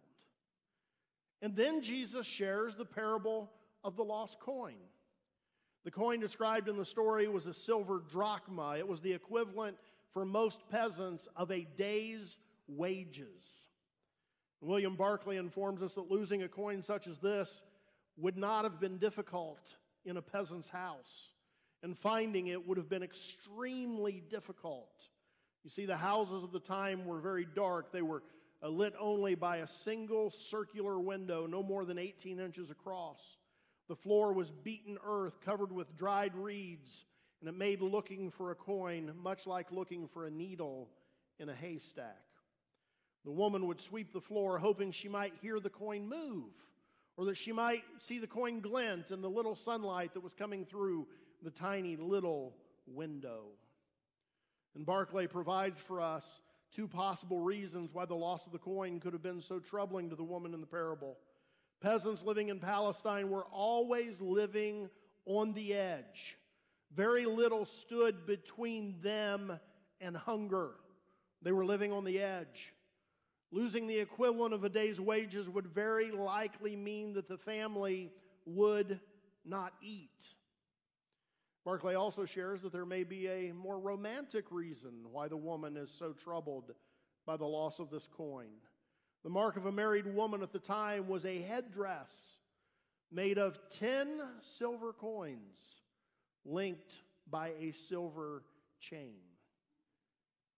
And 1.42 1.58
then 1.58 1.82
Jesus 1.82 2.26
shares 2.26 2.76
the 2.78 2.86
parable 2.86 3.52
of 3.84 3.98
the 3.98 4.04
lost 4.04 4.40
coin. 4.40 4.78
The 5.84 5.92
coin 5.92 6.22
described 6.22 6.70
in 6.70 6.78
the 6.78 6.86
story 6.86 7.28
was 7.28 7.48
a 7.48 7.54
silver 7.54 8.02
drachma. 8.10 8.78
It 8.78 8.88
was 8.88 9.02
the 9.02 9.12
equivalent 9.12 9.76
for 10.14 10.26
most 10.26 10.60
peasants 10.70 11.28
of 11.36 11.52
a 11.52 11.68
day's 11.78 12.38
wages. 12.68 13.44
William 14.62 14.96
Barclay 14.96 15.38
informs 15.38 15.82
us 15.82 15.94
that 15.94 16.10
losing 16.10 16.44
a 16.44 16.48
coin 16.48 16.82
such 16.84 17.08
as 17.08 17.20
this 17.20 17.62
would 18.18 18.38
not 18.38 18.64
have 18.64 18.80
been 18.80 18.98
difficult 18.98 19.60
in 20.06 20.18
a 20.18 20.22
peasant's 20.22 20.70
house, 20.70 21.30
and 21.82 21.98
finding 21.98 22.48
it 22.48 22.68
would 22.68 22.78
have 22.78 22.90
been 22.90 23.04
extremely 23.04 24.24
difficult. 24.30 24.92
You 25.64 25.70
see, 25.70 25.86
the 25.86 25.98
houses 25.98 26.44
of 26.44 26.52
the 26.52 26.60
time 26.60 27.06
were 27.06 27.20
very 27.20 27.48
dark. 27.56 27.92
They 27.92 28.02
were 28.02 28.24
uh, 28.62 28.70
lit 28.70 28.94
only 29.00 29.36
by 29.36 29.58
a 29.58 29.68
single 29.68 30.32
circular 30.32 31.00
window, 31.00 31.46
no 31.46 31.64
more 31.64 31.86
than 31.86 31.98
18 31.98 32.40
inches 32.40 32.70
across. 32.70 33.20
The 33.90 33.96
floor 33.96 34.34
was 34.34 34.50
beaten 34.64 34.98
earth 35.06 35.40
covered 35.44 35.72
with 35.72 35.98
dried 35.98 36.36
reeds, 36.36 37.06
and 37.44 37.50
it 37.50 37.58
made 37.58 37.82
looking 37.82 38.32
for 38.32 38.52
a 38.52 38.56
coin 38.56 39.12
much 39.22 39.46
like 39.46 39.70
looking 39.70 40.08
for 40.08 40.26
a 40.26 40.32
needle 40.32 40.88
in 41.40 41.50
a 41.50 41.54
haystack. 41.54 42.24
The 43.26 43.32
woman 43.32 43.68
would 43.68 43.82
sweep 43.82 44.14
the 44.14 44.22
floor, 44.22 44.58
hoping 44.58 44.94
she 44.94 45.10
might 45.10 45.34
hear 45.42 45.60
the 45.60 45.70
coin 45.70 46.08
move, 46.08 46.54
or 47.18 47.26
that 47.26 47.36
she 47.36 47.52
might 47.52 47.84
see 48.00 48.18
the 48.18 48.28
coin 48.28 48.62
glint 48.62 49.12
in 49.12 49.22
the 49.22 49.30
little 49.30 49.56
sunlight 49.58 50.14
that 50.14 50.24
was 50.24 50.34
coming 50.34 50.64
through 50.64 51.06
the 51.44 51.52
tiny 51.52 51.98
little 51.98 52.56
window. 52.88 53.48
And 54.74 54.86
Barclay 54.86 55.28
provides 55.28 55.82
for 55.82 56.00
us 56.00 56.26
two 56.74 56.88
possible 56.88 57.42
reasons 57.42 57.90
why 57.92 58.06
the 58.06 58.16
loss 58.16 58.46
of 58.46 58.54
the 58.54 58.58
coin 58.58 59.02
could 59.02 59.12
have 59.12 59.22
been 59.22 59.42
so 59.42 59.60
troubling 59.60 60.10
to 60.12 60.16
the 60.16 60.24
woman 60.24 60.54
in 60.54 60.62
the 60.62 60.66
parable. 60.66 61.18
Peasants 61.82 62.24
living 62.24 62.48
in 62.48 62.60
Palestine 62.60 63.30
were 63.30 63.46
always 63.52 64.22
living 64.22 64.90
on 65.26 65.52
the 65.52 65.74
edge. 65.74 66.38
Very 66.96 67.26
little 67.26 67.66
stood 67.66 68.26
between 68.26 68.96
them 69.02 69.60
and 70.00 70.16
hunger. 70.16 70.72
They 71.42 71.52
were 71.52 71.66
living 71.66 71.92
on 71.92 72.04
the 72.04 72.20
edge. 72.20 72.74
Losing 73.52 73.88
the 73.88 74.00
equivalent 74.00 74.54
of 74.54 74.64
a 74.64 74.70
day's 74.70 75.00
wages 75.00 75.48
would 75.48 75.68
very 75.68 76.12
likely 76.12 76.76
mean 76.76 77.14
that 77.14 77.28
the 77.28 77.38
family 77.38 78.12
would 78.46 79.00
not 79.46 79.74
eat. 79.82 80.10
Barclay 81.66 81.96
also 81.96 82.26
shares 82.26 82.62
that 82.62 82.74
there 82.74 82.86
may 82.86 83.04
be 83.04 83.28
a 83.28 83.54
more 83.54 83.80
romantic 83.80 84.46
reason 84.52 85.06
why 85.12 85.28
the 85.28 85.38
woman 85.38 85.78
is 85.78 85.90
so 85.98 86.12
troubled 86.12 86.74
by 87.26 87.38
the 87.38 87.46
loss 87.46 87.80
of 87.80 87.90
this 87.90 88.08
coin. 88.18 88.50
The 89.24 89.30
mark 89.30 89.56
of 89.56 89.66
a 89.66 89.72
married 89.72 90.14
woman 90.14 90.44
at 90.44 90.52
the 90.52 90.60
time 90.60 91.08
was 91.08 91.26
a 91.26 91.42
headdress 91.42 92.12
made 93.12 93.38
of 93.38 93.58
10 93.80 94.22
silver 94.42 94.92
coins 94.92 95.83
linked 96.46 96.94
by 97.30 97.52
a 97.60 97.72
silver 97.72 98.44
chain. 98.80 99.16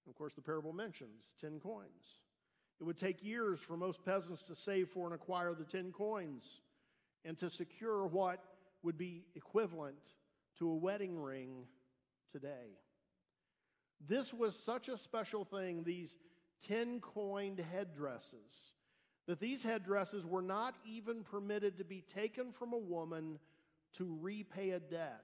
Of 0.08 0.16
course, 0.16 0.34
the 0.34 0.42
parable 0.42 0.74
mentions 0.74 1.36
10 1.42 1.60
coins. 1.60 2.20
It 2.80 2.84
would 2.84 2.98
take 2.98 3.24
years 3.24 3.60
for 3.60 3.78
most 3.78 4.04
peasants 4.04 4.44
to 4.44 4.56
save 4.56 4.90
for 4.90 5.06
and 5.06 5.16
acquire 5.16 5.54
the 5.54 5.64
10 5.64 5.92
coins 5.92 6.62
and 7.24 7.40
to 7.40 7.50
secure 7.50 8.06
what 8.06 8.44
would 8.84 8.98
be 8.98 9.24
equivalent 9.36 9.96
to 10.60 10.70
a 10.70 10.76
wedding 10.76 11.18
ring 11.18 11.66
today. 12.32 12.78
This 14.08 14.34
was 14.34 14.56
such 14.66 14.90
a 14.90 14.98
special 14.98 15.46
thing, 15.46 15.84
these 15.84 16.18
10 16.68 17.00
coined 17.00 17.60
headdresses, 17.74 18.74
that 19.28 19.40
these 19.40 19.64
headdresses 19.64 20.26
were 20.26 20.42
not 20.42 20.76
even 20.86 21.24
permitted 21.24 21.78
to 21.78 21.84
be 21.84 22.04
taken 22.14 22.52
from 22.52 22.74
a 22.74 22.78
woman 22.78 23.40
to 23.98 24.18
repay 24.22 24.72
a 24.72 24.80
debt 24.80 25.24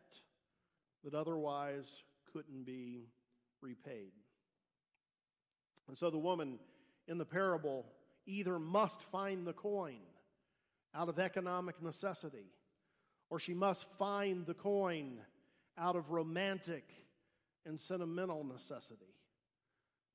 that 1.04 1.14
otherwise 1.14 1.86
couldn't 2.32 2.66
be 2.66 3.06
repaid. 3.62 4.12
And 5.88 5.98
so 5.98 6.10
the 6.10 6.18
woman 6.18 6.60
in 7.08 7.18
the 7.18 7.26
parable 7.26 7.86
either 8.26 8.60
must 8.60 9.02
find 9.12 9.46
the 9.46 9.54
coin 9.54 10.00
out 10.94 11.10
of 11.10 11.20
economic 11.20 11.82
necessity 11.82 12.46
or 13.32 13.40
she 13.40 13.54
must 13.54 13.86
find 13.98 14.46
the 14.46 14.54
coin 14.54 15.18
out 15.78 15.96
of 15.96 16.12
romantic 16.12 16.84
and 17.66 17.80
sentimental 17.80 18.44
necessity. 18.44 19.16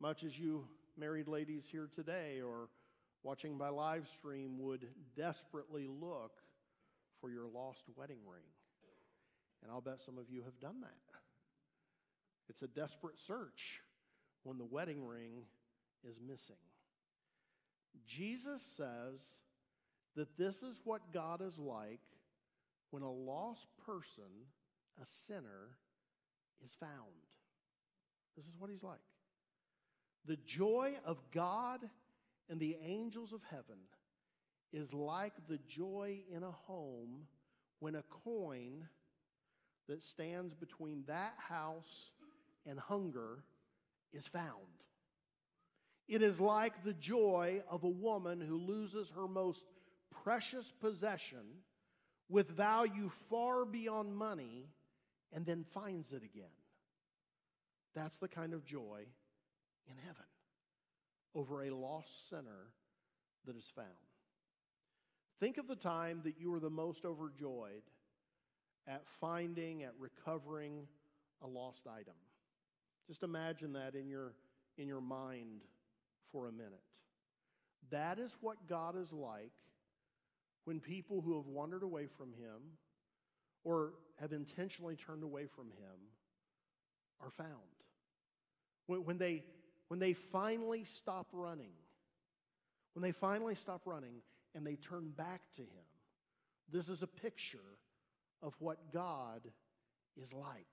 Much 0.00 0.22
as 0.22 0.38
you 0.38 0.66
married 0.98 1.26
ladies 1.26 1.64
here 1.72 1.88
today 1.96 2.40
or 2.44 2.68
watching 3.22 3.56
by 3.56 3.70
live 3.70 4.06
stream 4.18 4.58
would 4.60 4.86
desperately 5.16 5.88
look 5.88 6.32
for 7.20 7.30
your 7.30 7.48
lost 7.48 7.84
wedding 7.96 8.18
ring. 8.30 8.44
And 9.66 9.74
I'll 9.74 9.80
bet 9.80 10.00
some 10.06 10.16
of 10.16 10.30
you 10.30 10.42
have 10.44 10.60
done 10.60 10.80
that. 10.82 11.18
It's 12.48 12.62
a 12.62 12.68
desperate 12.68 13.16
search 13.26 13.80
when 14.44 14.58
the 14.58 14.64
wedding 14.64 15.04
ring 15.04 15.42
is 16.08 16.20
missing. 16.24 16.54
Jesus 18.06 18.62
says 18.76 19.20
that 20.14 20.38
this 20.38 20.54
is 20.62 20.78
what 20.84 21.12
God 21.12 21.42
is 21.44 21.58
like 21.58 21.98
when 22.90 23.02
a 23.02 23.10
lost 23.10 23.66
person, 23.84 24.30
a 25.02 25.06
sinner, 25.26 25.76
is 26.64 26.70
found. 26.78 26.92
This 28.36 28.46
is 28.46 28.54
what 28.60 28.70
he's 28.70 28.84
like. 28.84 29.00
The 30.28 30.38
joy 30.46 30.92
of 31.04 31.18
God 31.34 31.80
and 32.48 32.60
the 32.60 32.76
angels 32.84 33.32
of 33.32 33.40
heaven 33.50 33.80
is 34.72 34.94
like 34.94 35.32
the 35.48 35.58
joy 35.68 36.20
in 36.32 36.44
a 36.44 36.52
home 36.52 37.26
when 37.80 37.96
a 37.96 38.04
coin 38.24 38.86
that 39.88 40.02
stands 40.02 40.54
between 40.54 41.04
that 41.06 41.34
house 41.38 42.12
and 42.66 42.78
hunger 42.78 43.44
is 44.12 44.26
found. 44.26 44.50
It 46.08 46.22
is 46.22 46.40
like 46.40 46.84
the 46.84 46.92
joy 46.92 47.62
of 47.68 47.84
a 47.84 47.88
woman 47.88 48.40
who 48.40 48.56
loses 48.56 49.10
her 49.10 49.26
most 49.26 49.62
precious 50.22 50.72
possession 50.80 51.62
with 52.28 52.48
value 52.48 53.10
far 53.28 53.64
beyond 53.64 54.16
money 54.16 54.68
and 55.32 55.44
then 55.44 55.64
finds 55.74 56.12
it 56.12 56.22
again. 56.22 56.44
That's 57.94 58.16
the 58.18 58.28
kind 58.28 58.52
of 58.52 58.64
joy 58.64 59.06
in 59.88 59.96
heaven 60.04 60.24
over 61.34 61.64
a 61.64 61.70
lost 61.70 62.28
sinner 62.30 62.72
that 63.46 63.56
is 63.56 63.70
found. 63.74 63.88
Think 65.40 65.58
of 65.58 65.68
the 65.68 65.76
time 65.76 66.20
that 66.24 66.38
you 66.38 66.50
were 66.50 66.60
the 66.60 66.70
most 66.70 67.04
overjoyed 67.04 67.82
at 68.88 69.02
finding, 69.20 69.82
at 69.82 69.92
recovering 69.98 70.86
a 71.42 71.46
lost 71.46 71.86
item. 71.86 72.14
Just 73.08 73.22
imagine 73.22 73.72
that 73.74 73.94
in 73.94 74.08
your, 74.08 74.32
in 74.78 74.88
your 74.88 75.00
mind 75.00 75.62
for 76.32 76.48
a 76.48 76.52
minute. 76.52 76.82
That 77.90 78.18
is 78.18 78.30
what 78.40 78.56
God 78.68 78.96
is 79.00 79.12
like 79.12 79.52
when 80.64 80.80
people 80.80 81.20
who 81.20 81.36
have 81.36 81.46
wandered 81.46 81.82
away 81.82 82.08
from 82.18 82.28
Him 82.32 82.60
or 83.64 83.92
have 84.20 84.32
intentionally 84.32 84.96
turned 84.96 85.22
away 85.22 85.46
from 85.54 85.66
Him 85.66 86.10
are 87.20 87.30
found. 87.30 87.50
When, 88.86 89.04
when, 89.04 89.18
they, 89.18 89.44
when 89.88 90.00
they 90.00 90.14
finally 90.32 90.84
stop 90.98 91.28
running, 91.32 91.72
when 92.94 93.02
they 93.02 93.12
finally 93.12 93.54
stop 93.54 93.82
running 93.84 94.22
and 94.54 94.66
they 94.66 94.76
turn 94.76 95.10
back 95.16 95.42
to 95.56 95.62
Him, 95.62 95.86
this 96.72 96.88
is 96.88 97.02
a 97.02 97.06
picture 97.06 97.58
of 98.42 98.54
what 98.58 98.92
God 98.92 99.40
is 100.20 100.32
like. 100.32 100.66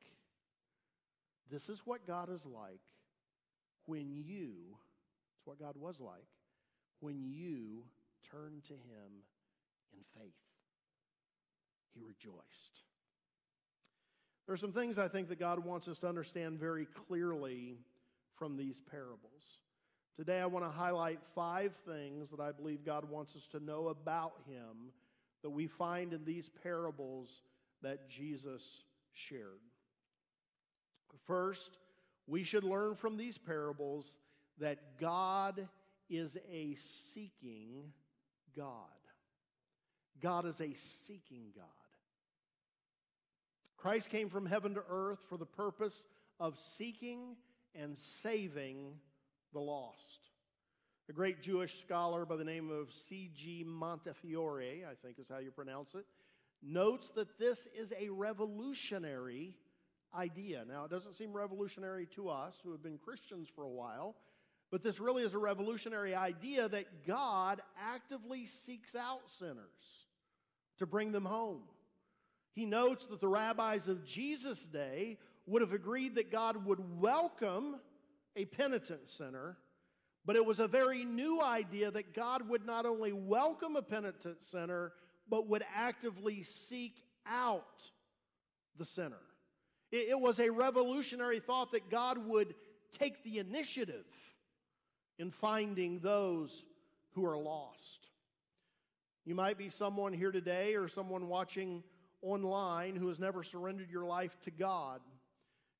This 1.51 1.69
is 1.69 1.79
what 1.85 2.07
God 2.07 2.29
is 2.33 2.45
like 2.45 2.81
when 3.85 4.15
you, 4.15 4.53
it's 5.37 5.45
what 5.45 5.59
God 5.59 5.75
was 5.77 5.99
like, 5.99 6.27
when 6.99 7.21
you 7.21 7.83
turned 8.31 8.63
to 8.65 8.73
him 8.73 9.23
in 9.93 9.99
faith. 10.19 10.33
He 11.93 12.01
rejoiced. 12.01 12.81
There 14.45 14.53
are 14.53 14.57
some 14.57 14.73
things 14.73 14.97
I 14.97 15.07
think 15.07 15.29
that 15.29 15.39
God 15.39 15.63
wants 15.63 15.87
us 15.87 15.99
to 15.99 16.07
understand 16.07 16.59
very 16.59 16.87
clearly 17.07 17.77
from 18.37 18.57
these 18.57 18.81
parables. 18.91 19.59
Today, 20.17 20.39
I 20.39 20.45
want 20.45 20.65
to 20.65 20.71
highlight 20.71 21.19
five 21.33 21.71
things 21.87 22.29
that 22.29 22.39
I 22.39 22.51
believe 22.51 22.85
God 22.85 23.09
wants 23.09 23.35
us 23.35 23.47
to 23.51 23.63
know 23.63 23.87
about 23.87 24.33
Him 24.47 24.91
that 25.43 25.49
we 25.49 25.67
find 25.67 26.13
in 26.13 26.23
these 26.25 26.49
parables 26.61 27.41
that 27.83 28.09
Jesus 28.09 28.63
shared. 29.13 29.59
First, 31.27 31.77
we 32.27 32.43
should 32.43 32.63
learn 32.63 32.95
from 32.95 33.17
these 33.17 33.37
parables 33.37 34.15
that 34.59 34.99
God 34.99 35.67
is 36.09 36.37
a 36.51 36.75
seeking 37.13 37.91
God. 38.55 38.73
God 40.21 40.45
is 40.45 40.59
a 40.59 40.73
seeking 41.05 41.51
God. 41.55 41.65
Christ 43.77 44.09
came 44.09 44.29
from 44.29 44.45
heaven 44.45 44.73
to 44.75 44.83
earth 44.89 45.19
for 45.27 45.37
the 45.37 45.45
purpose 45.45 46.07
of 46.39 46.57
seeking 46.77 47.35
and 47.75 47.97
saving 47.97 48.93
the 49.51 49.59
lost. 49.59 50.19
A 51.09 51.13
great 51.13 51.41
Jewish 51.41 51.81
scholar 51.81 52.25
by 52.25 52.37
the 52.37 52.45
name 52.45 52.71
of 52.71 52.87
C.G. 53.09 53.65
Montefiore, 53.67 54.85
I 54.89 54.93
think 55.03 55.19
is 55.19 55.27
how 55.27 55.39
you 55.39 55.51
pronounce 55.51 55.95
it, 55.95 56.05
notes 56.65 57.09
that 57.15 57.37
this 57.37 57.67
is 57.77 57.91
a 57.99 58.09
revolutionary 58.09 59.55
idea. 60.15 60.63
Now, 60.67 60.85
it 60.85 60.91
doesn't 60.91 61.15
seem 61.15 61.33
revolutionary 61.33 62.07
to 62.15 62.29
us 62.29 62.55
who 62.63 62.71
have 62.71 62.83
been 62.83 62.97
Christians 62.97 63.47
for 63.55 63.63
a 63.63 63.69
while, 63.69 64.15
but 64.71 64.83
this 64.83 64.99
really 64.99 65.23
is 65.23 65.33
a 65.33 65.39
revolutionary 65.39 66.15
idea 66.15 66.69
that 66.69 67.05
God 67.05 67.61
actively 67.79 68.47
seeks 68.65 68.95
out 68.95 69.21
sinners 69.39 69.57
to 70.79 70.85
bring 70.85 71.11
them 71.11 71.25
home. 71.25 71.61
He 72.53 72.65
notes 72.65 73.05
that 73.09 73.19
the 73.19 73.27
rabbis 73.27 73.87
of 73.87 74.05
Jesus' 74.05 74.59
day 74.71 75.17
would 75.45 75.61
have 75.61 75.73
agreed 75.73 76.15
that 76.15 76.31
God 76.31 76.65
would 76.65 76.79
welcome 77.01 77.77
a 78.35 78.45
penitent 78.45 79.09
sinner, 79.09 79.57
but 80.25 80.35
it 80.35 80.45
was 80.45 80.59
a 80.59 80.67
very 80.67 81.03
new 81.03 81.41
idea 81.41 81.91
that 81.91 82.15
God 82.15 82.47
would 82.47 82.65
not 82.65 82.85
only 82.85 83.11
welcome 83.11 83.75
a 83.75 83.81
penitent 83.81 84.37
sinner, 84.49 84.93
but 85.29 85.47
would 85.47 85.63
actively 85.75 86.43
seek 86.43 86.95
out 87.25 87.81
the 88.77 88.85
sinner. 88.85 89.21
It, 89.91 90.09
it 90.09 90.19
was 90.19 90.39
a 90.39 90.49
revolutionary 90.49 91.39
thought 91.39 91.71
that 91.71 91.89
God 91.89 92.17
would 92.27 92.55
take 92.97 93.23
the 93.23 93.39
initiative 93.39 94.05
in 95.17 95.31
finding 95.31 95.99
those 95.99 96.63
who 97.11 97.25
are 97.25 97.37
lost. 97.37 98.07
You 99.25 99.35
might 99.35 99.57
be 99.57 99.69
someone 99.69 100.13
here 100.13 100.31
today 100.31 100.75
or 100.75 100.87
someone 100.87 101.27
watching 101.27 101.83
online 102.21 102.95
who 102.95 103.07
has 103.07 103.19
never 103.19 103.43
surrendered 103.43 103.89
your 103.89 104.05
life 104.05 104.35
to 104.45 104.51
God. 104.51 104.99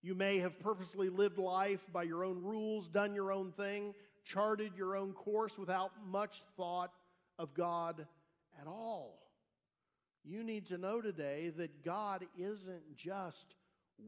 You 0.01 0.15
may 0.15 0.39
have 0.39 0.59
purposely 0.59 1.09
lived 1.09 1.37
life 1.37 1.81
by 1.91 2.03
your 2.03 2.23
own 2.23 2.41
rules, 2.41 2.87
done 2.87 3.13
your 3.13 3.31
own 3.31 3.51
thing, 3.51 3.93
charted 4.25 4.73
your 4.77 4.95
own 4.95 5.13
course 5.13 5.57
without 5.57 5.91
much 6.09 6.43
thought 6.55 6.91
of 7.39 7.53
God 7.53 8.05
at 8.61 8.67
all. 8.67 9.22
You 10.25 10.43
need 10.43 10.67
to 10.67 10.77
know 10.77 11.01
today 11.01 11.51
that 11.57 11.83
God 11.83 12.25
isn't 12.37 12.97
just 12.97 13.55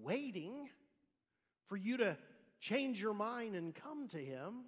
waiting 0.03 0.69
for 1.67 1.75
you 1.75 1.97
to 1.97 2.17
change 2.59 3.01
your 3.01 3.13
mind 3.13 3.55
and 3.55 3.75
come 3.75 4.07
to 4.09 4.17
Him. 4.17 4.65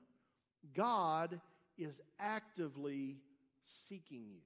God 0.75 1.39
is 1.77 1.99
actively 2.19 3.17
seeking 3.87 4.25
you. 4.27 4.41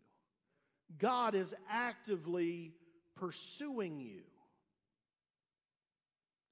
God 0.99 1.35
is 1.35 1.53
actively 1.69 2.73
pursuing 3.15 3.99
you. 3.99 4.21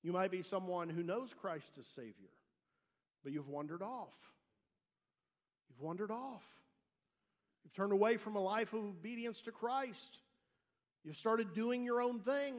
You 0.01 0.13
might 0.13 0.31
be 0.31 0.41
someone 0.41 0.89
who 0.89 1.03
knows 1.03 1.29
Christ 1.41 1.71
as 1.77 1.85
Savior, 1.95 2.31
but 3.23 3.33
you've 3.33 3.49
wandered 3.49 3.81
off. 3.81 4.15
You've 5.69 5.81
wandered 5.81 6.12
off. 6.12 6.43
You've 7.63 7.73
turned 7.73 7.91
away 7.91 8.17
from 8.17 8.35
a 8.35 8.41
life 8.41 8.73
of 8.73 8.79
obedience 8.79 9.41
to 9.41 9.51
Christ. 9.51 10.19
You've 11.03 11.17
started 11.17 11.53
doing 11.53 11.83
your 11.83 12.01
own 12.01 12.19
thing. 12.19 12.55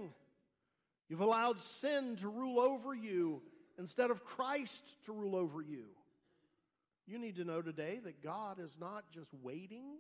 You've 1.09 1.21
allowed 1.21 1.61
sin 1.61 2.17
to 2.21 2.29
rule 2.29 2.61
over 2.61 2.95
you 2.95 3.43
instead 3.79 4.11
of 4.11 4.25
Christ 4.25 4.83
to 5.07 5.13
rule 5.13 5.37
over 5.37 5.61
you. 5.61 5.85
You 7.07 7.19
need 7.19 7.37
to 7.37 7.45
know 7.45 7.61
today 7.63 7.99
that 8.05 8.23
God 8.23 8.59
is 8.61 8.71
not 8.81 9.05
just 9.13 9.31
waiting 9.43 9.99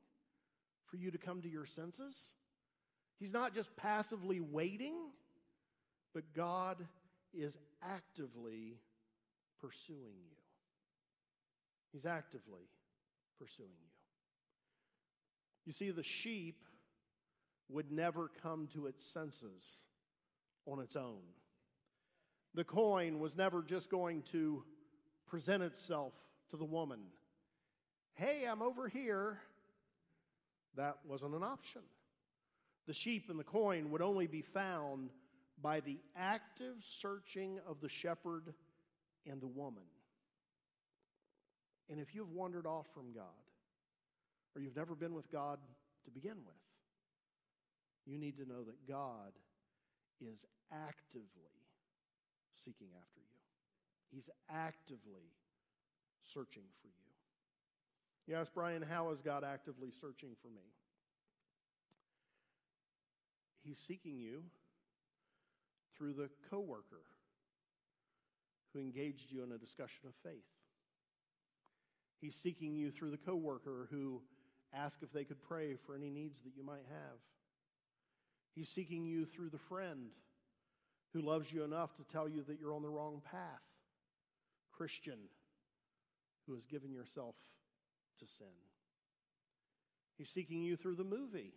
for 0.86 0.96
you 0.96 1.10
to 1.10 1.18
come 1.18 1.42
to 1.42 1.48
your 1.48 1.66
senses. 1.66 2.14
He's 3.18 3.32
not 3.32 3.54
just 3.54 3.74
passively 3.76 4.40
waiting, 4.40 4.94
but 6.14 6.22
God 6.34 6.76
is 7.34 7.56
actively 7.82 8.78
pursuing 9.60 10.14
you. 10.16 10.36
He's 11.92 12.06
actively 12.06 12.68
pursuing 13.38 13.70
you. 13.70 13.90
You 15.66 15.72
see, 15.72 15.90
the 15.90 16.02
sheep 16.02 16.64
would 17.72 17.90
never 17.90 18.30
come 18.42 18.68
to 18.74 18.86
its 18.86 19.04
senses 19.12 19.62
on 20.66 20.80
its 20.80 20.96
own. 20.96 21.20
The 22.54 22.64
coin 22.64 23.20
was 23.20 23.36
never 23.36 23.62
just 23.62 23.90
going 23.90 24.22
to 24.32 24.64
present 25.28 25.62
itself 25.62 26.12
to 26.50 26.56
the 26.56 26.64
woman. 26.64 26.98
Hey, 28.14 28.44
I'm 28.50 28.62
over 28.62 28.88
here. 28.88 29.38
That 30.76 30.98
wasn't 31.06 31.34
an 31.34 31.42
option. 31.42 31.82
The 32.86 32.94
sheep 32.94 33.30
and 33.30 33.38
the 33.38 33.44
coin 33.44 33.90
would 33.90 34.02
only 34.02 34.26
be 34.26 34.42
found 34.42 35.10
by 35.62 35.80
the 35.80 35.98
active 36.16 36.76
searching 37.00 37.60
of 37.68 37.80
the 37.80 37.88
shepherd 37.88 38.52
and 39.26 39.40
the 39.40 39.46
woman. 39.46 39.82
And 41.88 42.00
if 42.00 42.14
you've 42.14 42.32
wandered 42.32 42.66
off 42.66 42.86
from 42.94 43.12
God, 43.12 43.24
or 44.54 44.62
you've 44.62 44.76
never 44.76 44.94
been 44.94 45.14
with 45.14 45.30
God 45.30 45.58
to 46.04 46.10
begin 46.10 46.36
with, 46.46 46.56
you 48.06 48.18
need 48.18 48.36
to 48.38 48.48
know 48.48 48.64
that 48.64 48.88
God 48.88 49.32
is 50.20 50.44
actively 50.72 51.56
seeking 52.64 52.88
after 52.98 53.20
you. 53.20 53.40
He's 54.10 54.28
actively 54.50 55.32
searching 56.34 56.64
for 56.82 56.88
you. 56.88 57.10
You 58.26 58.36
ask 58.36 58.52
Brian, 58.54 58.82
how 58.82 59.10
is 59.10 59.20
God 59.20 59.44
actively 59.44 59.90
searching 60.00 60.30
for 60.42 60.48
me? 60.48 60.62
He's 63.62 63.78
seeking 63.86 64.18
you 64.18 64.42
through 65.96 66.14
the 66.14 66.30
coworker 66.50 67.04
who 68.72 68.80
engaged 68.80 69.30
you 69.30 69.42
in 69.42 69.52
a 69.52 69.58
discussion 69.58 70.06
of 70.06 70.12
faith. 70.22 70.46
He's 72.20 72.34
seeking 72.42 72.74
you 72.74 72.90
through 72.90 73.10
the 73.10 73.18
coworker 73.18 73.88
who 73.90 74.22
asked 74.72 75.02
if 75.02 75.12
they 75.12 75.24
could 75.24 75.40
pray 75.42 75.76
for 75.86 75.94
any 75.94 76.10
needs 76.10 76.38
that 76.44 76.52
you 76.56 76.64
might 76.64 76.86
have. 76.88 77.18
He's 78.54 78.68
seeking 78.74 79.06
you 79.06 79.26
through 79.26 79.50
the 79.50 79.58
friend 79.68 80.08
who 81.12 81.22
loves 81.22 81.46
you 81.52 81.64
enough 81.64 81.94
to 81.96 82.04
tell 82.12 82.28
you 82.28 82.42
that 82.48 82.58
you're 82.60 82.74
on 82.74 82.82
the 82.82 82.88
wrong 82.88 83.22
path. 83.30 83.60
Christian 84.72 85.18
who 86.46 86.54
has 86.54 86.64
given 86.64 86.92
yourself 86.92 87.34
to 88.18 88.26
sin. 88.38 88.46
He's 90.16 90.30
seeking 90.34 90.62
you 90.62 90.76
through 90.76 90.96
the 90.96 91.04
movie 91.04 91.52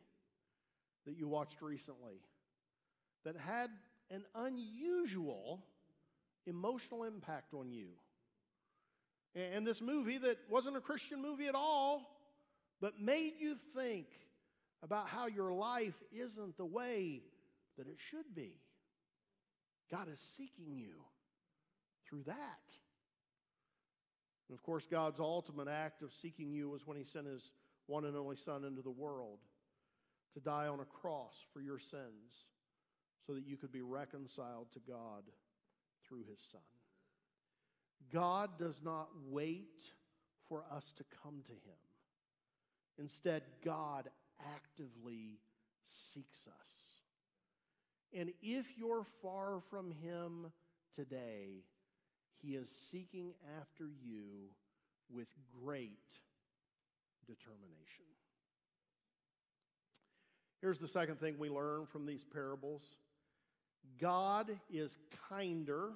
that 1.05 1.17
you 1.17 1.27
watched 1.27 1.61
recently 1.61 2.21
that 3.25 3.35
had 3.37 3.69
an 4.11 4.23
unusual 4.35 5.63
emotional 6.45 7.03
impact 7.03 7.53
on 7.53 7.71
you. 7.71 7.87
And 9.35 9.65
this 9.65 9.81
movie 9.81 10.17
that 10.19 10.37
wasn't 10.49 10.77
a 10.77 10.81
Christian 10.81 11.21
movie 11.21 11.47
at 11.47 11.55
all, 11.55 12.01
but 12.79 12.99
made 12.99 13.33
you 13.39 13.55
think 13.75 14.05
about 14.83 15.07
how 15.07 15.27
your 15.27 15.53
life 15.53 15.95
isn't 16.11 16.57
the 16.57 16.65
way 16.65 17.21
that 17.77 17.87
it 17.87 17.97
should 18.11 18.35
be. 18.35 18.51
God 19.89 20.07
is 20.11 20.19
seeking 20.37 20.75
you 20.75 20.93
through 22.07 22.23
that. 22.23 22.35
And 24.49 24.57
of 24.57 24.63
course, 24.63 24.85
God's 24.89 25.19
ultimate 25.19 25.67
act 25.67 26.01
of 26.03 26.11
seeking 26.21 26.51
you 26.51 26.69
was 26.69 26.85
when 26.85 26.97
He 26.97 27.03
sent 27.03 27.27
His 27.27 27.51
one 27.87 28.05
and 28.05 28.15
only 28.15 28.35
Son 28.35 28.65
into 28.65 28.81
the 28.81 28.91
world 28.91 29.39
to 30.33 30.39
die 30.39 30.67
on 30.67 30.79
a 30.79 30.85
cross 30.85 31.33
for 31.53 31.61
your 31.61 31.79
sins 31.79 32.45
so 33.25 33.33
that 33.33 33.47
you 33.47 33.57
could 33.57 33.71
be 33.71 33.81
reconciled 33.81 34.67
to 34.73 34.79
God 34.87 35.23
through 36.07 36.23
his 36.29 36.39
Son. 36.51 36.61
God 38.11 38.49
does 38.59 38.81
not 38.83 39.09
wait 39.29 39.81
for 40.49 40.63
us 40.75 40.91
to 40.97 41.03
come 41.23 41.41
to 41.45 41.51
him. 41.51 41.79
Instead, 42.99 43.43
God 43.63 44.09
actively 44.53 45.39
seeks 45.85 46.47
us. 46.47 46.69
And 48.13 48.31
if 48.41 48.65
you're 48.77 49.05
far 49.21 49.61
from 49.69 49.91
him 49.91 50.51
today, 50.95 51.63
He 52.41 52.55
is 52.55 52.67
seeking 52.91 53.33
after 53.59 53.85
you 53.85 54.49
with 55.09 55.27
great 55.63 55.91
determination. 57.25 58.05
Here's 60.61 60.79
the 60.79 60.87
second 60.87 61.19
thing 61.19 61.35
we 61.37 61.49
learn 61.49 61.85
from 61.85 62.05
these 62.05 62.23
parables 62.23 62.83
God 63.99 64.49
is 64.71 64.97
kinder 65.29 65.91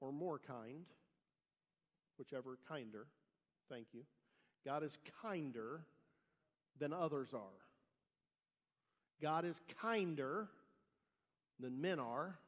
or 0.00 0.12
more 0.12 0.38
kind, 0.38 0.84
whichever 2.18 2.58
kinder, 2.68 3.06
thank 3.68 3.86
you. 3.92 4.02
God 4.64 4.82
is 4.84 4.96
kinder 5.22 5.80
than 6.78 6.92
others 6.92 7.28
are. 7.34 7.40
God 9.20 9.44
is 9.44 9.60
kinder 9.80 10.48
than 11.60 11.80
men 11.80 11.98
are. 11.98 12.38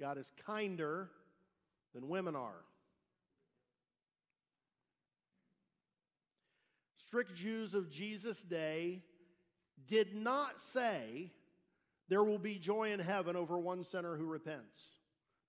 God 0.00 0.18
is 0.18 0.30
kinder 0.46 1.10
than 1.94 2.08
women 2.08 2.36
are. 2.36 2.64
Strict 7.06 7.34
Jews 7.34 7.74
of 7.74 7.90
Jesus' 7.90 8.42
day 8.42 9.02
did 9.88 10.14
not 10.14 10.60
say 10.60 11.32
there 12.08 12.22
will 12.22 12.38
be 12.38 12.58
joy 12.58 12.92
in 12.92 13.00
heaven 13.00 13.34
over 13.34 13.58
one 13.58 13.84
sinner 13.84 14.16
who 14.16 14.26
repents. 14.26 14.80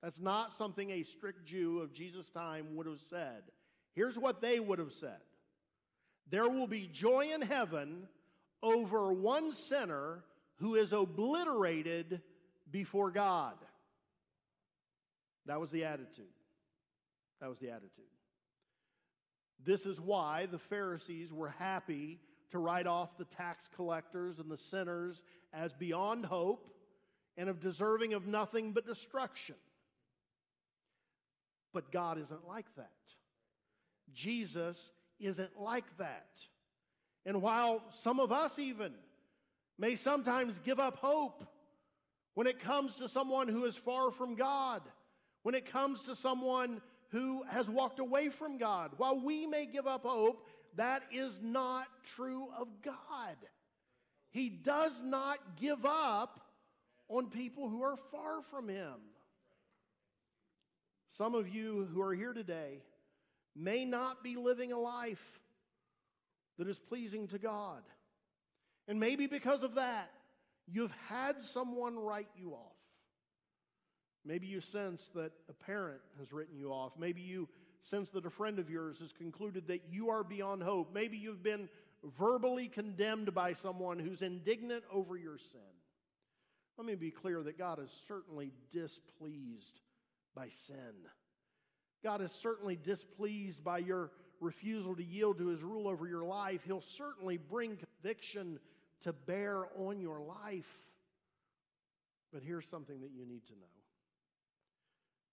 That's 0.01 0.19
not 0.19 0.53
something 0.53 0.89
a 0.89 1.03
strict 1.03 1.45
Jew 1.45 1.79
of 1.79 1.93
Jesus' 1.93 2.29
time 2.29 2.75
would 2.75 2.87
have 2.87 3.01
said. 3.09 3.43
Here's 3.93 4.17
what 4.17 4.41
they 4.41 4.59
would 4.59 4.79
have 4.79 4.93
said 4.93 5.19
There 6.29 6.49
will 6.49 6.67
be 6.67 6.89
joy 6.91 7.29
in 7.33 7.41
heaven 7.41 8.07
over 8.61 9.13
one 9.13 9.51
sinner 9.51 10.23
who 10.57 10.75
is 10.75 10.93
obliterated 10.93 12.21
before 12.71 13.11
God. 13.11 13.55
That 15.45 15.59
was 15.59 15.71
the 15.71 15.85
attitude. 15.85 16.25
That 17.41 17.49
was 17.49 17.59
the 17.59 17.69
attitude. 17.69 18.05
This 19.65 19.85
is 19.85 19.99
why 19.99 20.45
the 20.45 20.59
Pharisees 20.59 21.33
were 21.33 21.49
happy 21.49 22.19
to 22.51 22.59
write 22.59 22.87
off 22.87 23.17
the 23.17 23.25
tax 23.25 23.69
collectors 23.75 24.39
and 24.39 24.49
the 24.49 24.57
sinners 24.57 25.23
as 25.53 25.73
beyond 25.73 26.25
hope 26.25 26.69
and 27.37 27.49
of 27.49 27.59
deserving 27.59 28.13
of 28.13 28.27
nothing 28.27 28.71
but 28.71 28.85
destruction. 28.85 29.55
But 31.73 31.91
God 31.91 32.19
isn't 32.19 32.47
like 32.47 32.65
that. 32.77 32.89
Jesus 34.13 34.91
isn't 35.19 35.59
like 35.59 35.85
that. 35.97 36.29
And 37.25 37.41
while 37.41 37.83
some 38.01 38.19
of 38.19 38.31
us 38.31 38.57
even 38.59 38.93
may 39.77 39.95
sometimes 39.95 40.59
give 40.59 40.79
up 40.79 40.97
hope 40.97 41.43
when 42.33 42.47
it 42.47 42.59
comes 42.59 42.95
to 42.95 43.09
someone 43.09 43.47
who 43.47 43.65
is 43.65 43.75
far 43.75 44.11
from 44.11 44.35
God, 44.35 44.81
when 45.43 45.55
it 45.55 45.71
comes 45.71 46.01
to 46.03 46.15
someone 46.15 46.81
who 47.09 47.43
has 47.49 47.67
walked 47.67 47.99
away 47.99 48.29
from 48.29 48.57
God, 48.57 48.91
while 48.97 49.19
we 49.19 49.45
may 49.45 49.65
give 49.65 49.87
up 49.87 50.03
hope, 50.03 50.45
that 50.75 51.03
is 51.11 51.39
not 51.41 51.87
true 52.15 52.47
of 52.57 52.67
God. 52.83 53.35
He 54.31 54.49
does 54.49 54.93
not 55.03 55.39
give 55.59 55.85
up 55.85 56.39
on 57.07 57.27
people 57.27 57.67
who 57.67 57.81
are 57.81 57.97
far 58.11 58.41
from 58.49 58.67
Him. 58.67 58.93
Some 61.17 61.33
of 61.33 61.49
you 61.49 61.87
who 61.91 62.01
are 62.01 62.13
here 62.13 62.33
today 62.33 62.83
may 63.59 63.85
not 63.85 64.23
be 64.23 64.35
living 64.35 64.71
a 64.71 64.79
life 64.79 65.23
that 66.57 66.67
is 66.67 66.79
pleasing 66.79 67.27
to 67.27 67.37
God. 67.37 67.81
And 68.87 68.99
maybe 68.99 69.27
because 69.27 69.63
of 69.63 69.75
that, 69.75 70.09
you've 70.67 70.93
had 71.07 71.41
someone 71.41 71.97
write 71.97 72.29
you 72.35 72.53
off. 72.53 72.75
Maybe 74.25 74.47
you 74.47 74.61
sense 74.61 75.09
that 75.15 75.31
a 75.49 75.53
parent 75.53 76.01
has 76.19 76.31
written 76.31 76.57
you 76.57 76.71
off. 76.71 76.93
Maybe 76.97 77.21
you 77.21 77.47
sense 77.83 78.09
that 78.11 78.25
a 78.25 78.29
friend 78.29 78.59
of 78.59 78.69
yours 78.69 78.97
has 78.99 79.11
concluded 79.11 79.67
that 79.67 79.83
you 79.89 80.09
are 80.09 80.23
beyond 80.23 80.63
hope. 80.63 80.93
Maybe 80.93 81.17
you've 81.17 81.43
been 81.43 81.69
verbally 82.17 82.67
condemned 82.67 83.33
by 83.33 83.53
someone 83.53 83.99
who's 83.99 84.21
indignant 84.21 84.83
over 84.91 85.17
your 85.17 85.37
sin. 85.37 85.61
Let 86.77 86.87
me 86.87 86.95
be 86.95 87.11
clear 87.11 87.43
that 87.43 87.57
God 87.57 87.79
is 87.83 87.89
certainly 88.07 88.51
displeased 88.71 89.79
by 90.35 90.49
sin. 90.67 91.09
God 92.03 92.21
is 92.21 92.31
certainly 92.31 92.75
displeased 92.75 93.63
by 93.63 93.79
your 93.79 94.11
refusal 94.39 94.95
to 94.95 95.03
yield 95.03 95.37
to 95.37 95.47
his 95.47 95.61
rule 95.61 95.87
over 95.87 96.07
your 96.07 96.23
life. 96.23 96.61
He'll 96.65 96.83
certainly 96.97 97.37
bring 97.37 97.77
conviction 97.77 98.59
to 99.01 99.13
bear 99.13 99.65
on 99.77 99.99
your 99.99 100.21
life. 100.21 100.69
But 102.31 102.43
here's 102.43 102.67
something 102.67 103.01
that 103.01 103.11
you 103.11 103.25
need 103.25 103.45
to 103.47 103.53
know. 103.53 103.67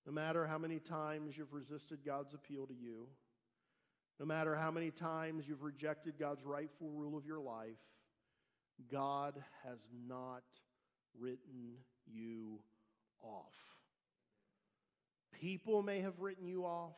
No 0.06 0.12
matter 0.12 0.46
how 0.46 0.58
many 0.58 0.78
times 0.78 1.36
you've 1.36 1.52
resisted 1.52 1.98
God's 2.04 2.32
appeal 2.32 2.66
to 2.66 2.74
you, 2.74 3.08
no 4.18 4.26
matter 4.26 4.54
how 4.54 4.70
many 4.70 4.90
times 4.90 5.44
you've 5.46 5.62
rejected 5.62 6.14
God's 6.18 6.44
rightful 6.44 6.88
rule 6.90 7.18
of 7.18 7.26
your 7.26 7.40
life, 7.40 7.76
God 8.90 9.42
has 9.64 9.78
not 10.08 10.44
written 11.18 11.74
you 12.06 12.60
off. 13.22 13.75
People 15.40 15.82
may 15.82 16.00
have 16.00 16.18
written 16.20 16.46
you 16.46 16.64
off, 16.64 16.96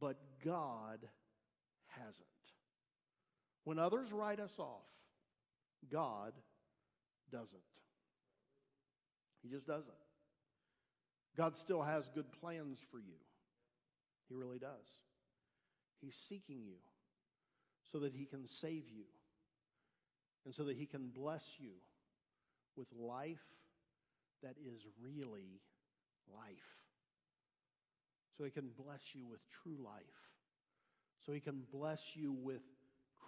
but 0.00 0.16
God 0.44 0.98
hasn't. 1.86 2.26
When 3.64 3.78
others 3.78 4.12
write 4.12 4.40
us 4.40 4.58
off, 4.58 4.86
God 5.90 6.32
doesn't. 7.30 7.60
He 9.42 9.48
just 9.48 9.66
doesn't. 9.66 9.94
God 11.36 11.56
still 11.56 11.82
has 11.82 12.10
good 12.14 12.30
plans 12.40 12.78
for 12.90 12.98
you. 12.98 13.16
He 14.28 14.34
really 14.34 14.58
does. 14.58 14.86
He's 16.00 16.16
seeking 16.28 16.62
you 16.62 16.76
so 17.90 18.00
that 18.00 18.12
He 18.14 18.24
can 18.24 18.46
save 18.46 18.88
you 18.88 19.04
and 20.44 20.54
so 20.54 20.64
that 20.64 20.76
He 20.76 20.86
can 20.86 21.08
bless 21.14 21.44
you 21.58 21.72
with 22.76 22.88
life 22.92 23.38
that 24.42 24.56
is 24.64 24.86
really 25.02 25.60
life 26.34 26.79
so 28.40 28.44
He 28.44 28.50
can 28.50 28.70
bless 28.82 29.02
you 29.12 29.26
with 29.26 29.40
true 29.62 29.76
life, 29.84 30.00
so 31.26 31.32
He 31.32 31.40
can 31.40 31.60
bless 31.70 32.00
you 32.14 32.32
with 32.32 32.62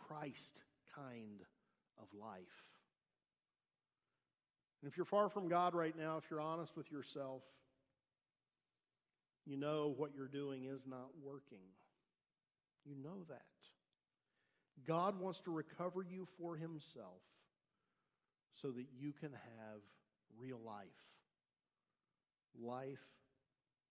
Christ 0.09 0.55
kind 0.97 1.43
of 1.99 2.07
life. 2.19 2.41
And 4.81 4.91
if 4.91 4.97
you're 4.97 5.05
far 5.05 5.29
from 5.29 5.51
God 5.51 5.75
right 5.75 5.95
now, 5.99 6.17
if 6.17 6.25
you're 6.31 6.41
honest 6.41 6.75
with 6.79 6.91
yourself, 6.91 7.43
you 9.45 9.59
know 9.59 9.93
what 9.99 10.13
you're 10.17 10.29
doing 10.29 10.65
is 10.65 10.81
not 10.89 11.11
working. 11.23 11.69
You 12.87 12.95
know 12.97 13.25
that. 13.29 13.43
God 14.89 15.21
wants 15.21 15.41
to 15.41 15.51
recover 15.51 16.03
you 16.03 16.27
for 16.39 16.57
Himself 16.57 17.21
so 18.63 18.71
that 18.71 18.87
you 18.99 19.13
can 19.13 19.33
have 19.33 19.83
real 20.39 20.59
life. 20.65 20.87
Life 22.59 23.05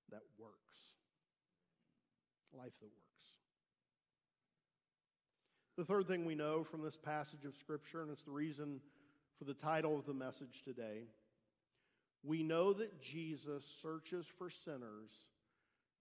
that 0.10 0.22
works 0.40 0.91
life 2.58 2.74
that 2.80 2.86
works. 2.86 3.12
The 5.78 5.86
third 5.86 6.08
thing 6.08 6.26
we 6.26 6.36
know 6.36 6.64
from 6.64 6.84
this 6.84 6.98
passage 6.98 7.46
of 7.46 7.56
Scripture, 7.56 8.02
and 8.02 8.12
it's 8.12 8.24
the 8.24 8.32
reason 8.32 8.80
for 9.38 9.46
the 9.46 9.54
title 9.54 9.98
of 9.98 10.06
the 10.06 10.14
message 10.14 10.62
today, 10.64 11.06
we 12.24 12.44
know 12.44 12.74
that 12.74 13.02
Jesus 13.02 13.64
searches 13.82 14.26
for 14.38 14.50
sinners 14.50 15.10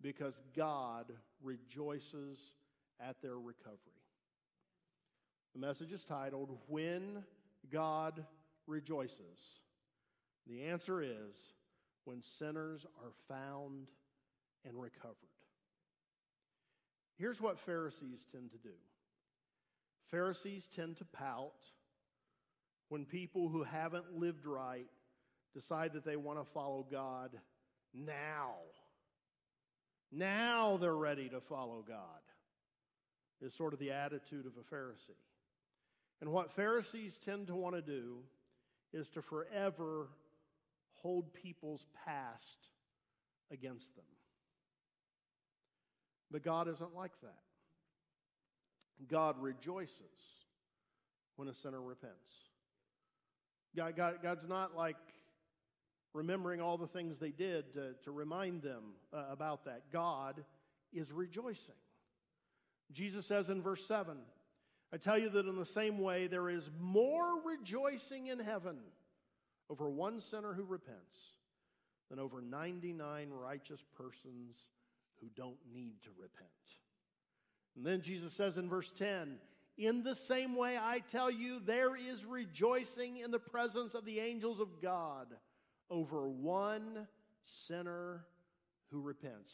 because 0.03 0.41
God 0.57 1.07
rejoices 1.43 2.39
at 3.01 3.23
their 3.23 3.39
recovery. 3.39 3.79
The 5.55 5.61
message 5.61 5.93
is 5.93 6.05
titled, 6.05 6.57
When 6.69 7.25
God 7.73 8.25
Rejoices. 8.67 9.61
The 10.47 10.65
answer 10.65 11.03
is 11.03 11.35
when 12.05 12.23
sinners 12.23 12.87
are 13.03 13.13
found 13.29 13.89
and 14.65 14.81
recovered. 14.81 15.30
Here's 17.21 17.41
what 17.41 17.61
Pharisees 17.61 18.25
tend 18.33 18.51
to 18.53 18.59
do 18.59 18.75
Pharisees 20.11 20.67
tend 20.75 20.97
to 20.97 21.05
pout 21.05 21.53
when 22.89 23.05
people 23.05 23.49
who 23.51 23.63
haven't 23.63 24.19
lived 24.19 24.47
right 24.47 24.89
decide 25.55 25.93
that 25.93 26.05
they 26.05 26.17
want 26.17 26.39
to 26.39 26.53
follow 26.53 26.87
God 26.91 27.31
now. 27.93 28.55
Now 30.11 30.79
they're 30.79 30.97
ready 30.97 31.29
to 31.29 31.41
follow 31.41 31.85
God, 31.87 32.23
is 33.43 33.55
sort 33.55 33.75
of 33.75 33.79
the 33.79 33.93
attitude 33.93 34.47
of 34.47 34.53
a 34.57 34.75
Pharisee. 34.75 35.15
And 36.21 36.33
what 36.33 36.53
Pharisees 36.53 37.19
tend 37.25 37.49
to 37.49 37.55
want 37.55 37.77
to 37.77 37.83
do 37.83 38.19
is 38.93 39.09
to 39.11 39.23
forever 39.23 40.09
hold 40.95 41.33
people's 41.35 41.85
past 42.05 42.59
against 43.53 43.95
them. 43.95 44.05
But 46.31 46.43
God 46.43 46.69
isn't 46.69 46.95
like 46.95 47.13
that. 47.23 47.39
God 49.09 49.37
rejoices 49.41 49.91
when 51.37 51.49
a 51.49 51.55
sinner 51.55 51.81
repents. 51.81 52.31
God, 53.77 53.97
God, 53.97 54.15
God's 54.23 54.47
not 54.47 54.77
like 54.77 54.97
remembering 56.13 56.61
all 56.61 56.77
the 56.77 56.87
things 56.87 57.19
they 57.19 57.31
did 57.31 57.73
to, 57.75 57.95
to 58.05 58.11
remind 58.11 58.63
them 58.63 58.83
uh, 59.13 59.25
about 59.31 59.65
that. 59.65 59.83
God 59.93 60.45
is 60.93 61.11
rejoicing. 61.13 61.75
Jesus 62.93 63.27
says 63.27 63.49
in 63.49 63.63
verse 63.63 63.87
7 63.87 64.17
I 64.93 64.97
tell 64.97 65.17
you 65.17 65.31
that 65.31 65.47
in 65.47 65.57
the 65.57 65.65
same 65.65 65.99
way, 65.99 66.27
there 66.27 66.51
is 66.51 66.69
more 66.81 67.41
rejoicing 67.45 68.27
in 68.27 68.41
heaven 68.41 68.77
over 69.69 69.89
one 69.89 70.21
sinner 70.21 70.53
who 70.53 70.65
repents 70.65 71.17
than 72.11 72.19
over 72.19 72.41
99 72.41 73.31
righteous 73.31 73.81
persons 73.97 74.57
who 75.21 75.29
don't 75.37 75.59
need 75.73 76.03
to 76.05 76.11
repent. 76.19 76.49
And 77.77 77.85
then 77.85 78.03
Jesus 78.03 78.35
says 78.35 78.57
in 78.57 78.69
verse 78.69 78.93
10 78.99 79.37
In 79.79 80.03
the 80.03 80.17
same 80.17 80.57
way, 80.57 80.77
I 80.77 81.03
tell 81.11 81.31
you, 81.31 81.61
there 81.65 81.97
is 81.97 82.25
rejoicing 82.25 83.19
in 83.19 83.31
the 83.31 83.39
presence 83.39 83.95
of 83.95 84.05
the 84.05 84.19
angels 84.19 84.61
of 84.61 84.81
God 84.83 85.29
over 85.89 86.29
one 86.29 87.07
sinner 87.67 88.25
who 88.91 89.01
repents. 89.01 89.53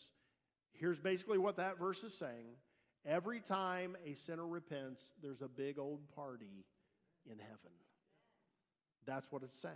Here's 0.73 0.99
basically 0.99 1.39
what 1.39 1.57
that 1.57 1.79
verse 1.79 2.03
is 2.03 2.15
saying. 2.15 2.57
Every 3.07 3.41
time 3.41 3.97
a 4.05 4.15
sinner 4.15 4.47
repents, 4.47 5.01
there's 5.23 5.43
a 5.43 5.49
big 5.49 5.79
old 5.79 6.01
party 6.15 6.65
in 7.31 7.39
heaven. 7.39 7.73
That's 9.07 9.31
what 9.31 9.43
it's 9.43 9.61
saying. 9.61 9.75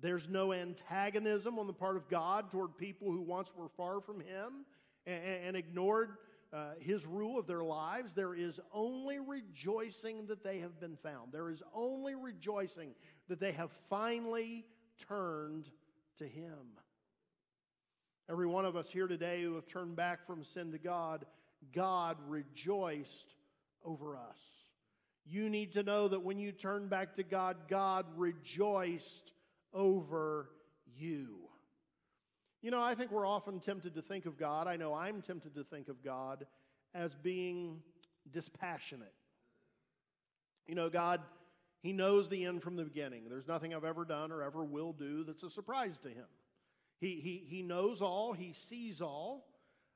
There's 0.00 0.28
no 0.28 0.52
antagonism 0.52 1.58
on 1.58 1.66
the 1.66 1.72
part 1.72 1.96
of 1.96 2.08
God 2.08 2.50
toward 2.50 2.76
people 2.76 3.10
who 3.10 3.20
once 3.20 3.50
were 3.56 3.68
far 3.76 4.00
from 4.00 4.20
Him 4.20 4.64
and, 5.06 5.22
and 5.46 5.56
ignored 5.56 6.10
uh, 6.52 6.70
His 6.80 7.04
rule 7.04 7.38
of 7.38 7.46
their 7.46 7.64
lives. 7.64 8.12
There 8.14 8.34
is 8.34 8.60
only 8.72 9.18
rejoicing 9.18 10.26
that 10.28 10.44
they 10.44 10.60
have 10.60 10.78
been 10.80 10.96
found. 11.02 11.32
There 11.32 11.50
is 11.50 11.62
only 11.74 12.14
rejoicing 12.14 12.90
that 13.28 13.40
they 13.40 13.52
have 13.52 13.70
finally 13.90 14.64
turned 15.08 15.68
to 16.18 16.24
Him. 16.24 16.78
Every 18.30 18.46
one 18.46 18.66
of 18.66 18.76
us 18.76 18.86
here 18.90 19.08
today 19.08 19.42
who 19.42 19.54
have 19.54 19.66
turned 19.66 19.96
back 19.96 20.26
from 20.26 20.44
sin 20.44 20.70
to 20.72 20.78
God, 20.78 21.24
God 21.74 22.18
rejoiced 22.28 23.34
over 23.84 24.16
us. 24.16 24.36
You 25.24 25.50
need 25.50 25.72
to 25.72 25.82
know 25.82 26.08
that 26.08 26.22
when 26.22 26.38
you 26.38 26.52
turn 26.52 26.88
back 26.88 27.16
to 27.16 27.22
God, 27.22 27.56
God 27.68 28.06
rejoiced 28.16 29.32
over 29.72 30.50
you. 30.96 31.36
You 32.62 32.70
know, 32.70 32.82
I 32.82 32.94
think 32.94 33.10
we're 33.10 33.26
often 33.26 33.60
tempted 33.60 33.94
to 33.94 34.02
think 34.02 34.26
of 34.26 34.38
God, 34.38 34.66
I 34.66 34.76
know 34.76 34.94
I'm 34.94 35.22
tempted 35.22 35.54
to 35.54 35.64
think 35.64 35.88
of 35.88 36.02
God 36.02 36.46
as 36.94 37.14
being 37.14 37.80
dispassionate. 38.32 39.14
You 40.66 40.74
know, 40.74 40.90
God 40.90 41.20
he 41.80 41.92
knows 41.92 42.28
the 42.28 42.44
end 42.44 42.62
from 42.62 42.76
the 42.76 42.84
beginning. 42.84 43.22
There's 43.28 43.46
nothing 43.46 43.74
I've 43.74 43.84
ever 43.84 44.04
done 44.04 44.32
or 44.32 44.42
ever 44.42 44.64
will 44.64 44.92
do 44.92 45.24
that's 45.24 45.42
a 45.42 45.50
surprise 45.50 45.98
to 46.02 46.08
him. 46.08 46.26
He, 47.00 47.20
he, 47.20 47.44
he 47.46 47.62
knows 47.62 48.02
all, 48.02 48.32
he 48.32 48.52
sees 48.52 49.00
all. 49.00 49.46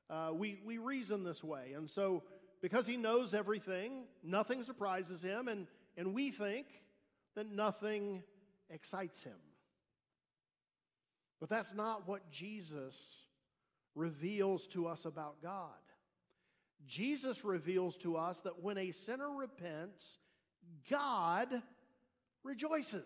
Uh, 0.09 0.31
we, 0.33 0.59
we 0.65 0.77
reason 0.77 1.23
this 1.23 1.43
way. 1.43 1.73
And 1.75 1.89
so, 1.89 2.23
because 2.61 2.87
he 2.87 2.95
knows 2.95 3.33
everything, 3.33 4.03
nothing 4.23 4.63
surprises 4.63 5.21
him, 5.21 5.49
and, 5.49 5.67
and 5.97 6.13
we 6.13 6.31
think 6.31 6.67
that 7.35 7.51
nothing 7.51 8.23
excites 8.69 9.21
him. 9.21 9.35
But 11.39 11.49
that's 11.49 11.73
not 11.73 12.07
what 12.07 12.31
Jesus 12.31 12.95
reveals 13.95 14.67
to 14.67 14.87
us 14.87 15.05
about 15.05 15.41
God. 15.41 15.69
Jesus 16.87 17.43
reveals 17.43 17.95
to 17.97 18.17
us 18.17 18.41
that 18.41 18.61
when 18.61 18.77
a 18.77 18.91
sinner 18.91 19.29
repents, 19.29 20.17
God 20.89 21.47
rejoices. 22.43 23.03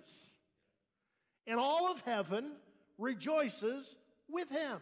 And 1.46 1.60
all 1.60 1.92
of 1.92 2.02
heaven 2.02 2.54
rejoices 2.98 3.96
with 4.30 4.50
him. 4.50 4.80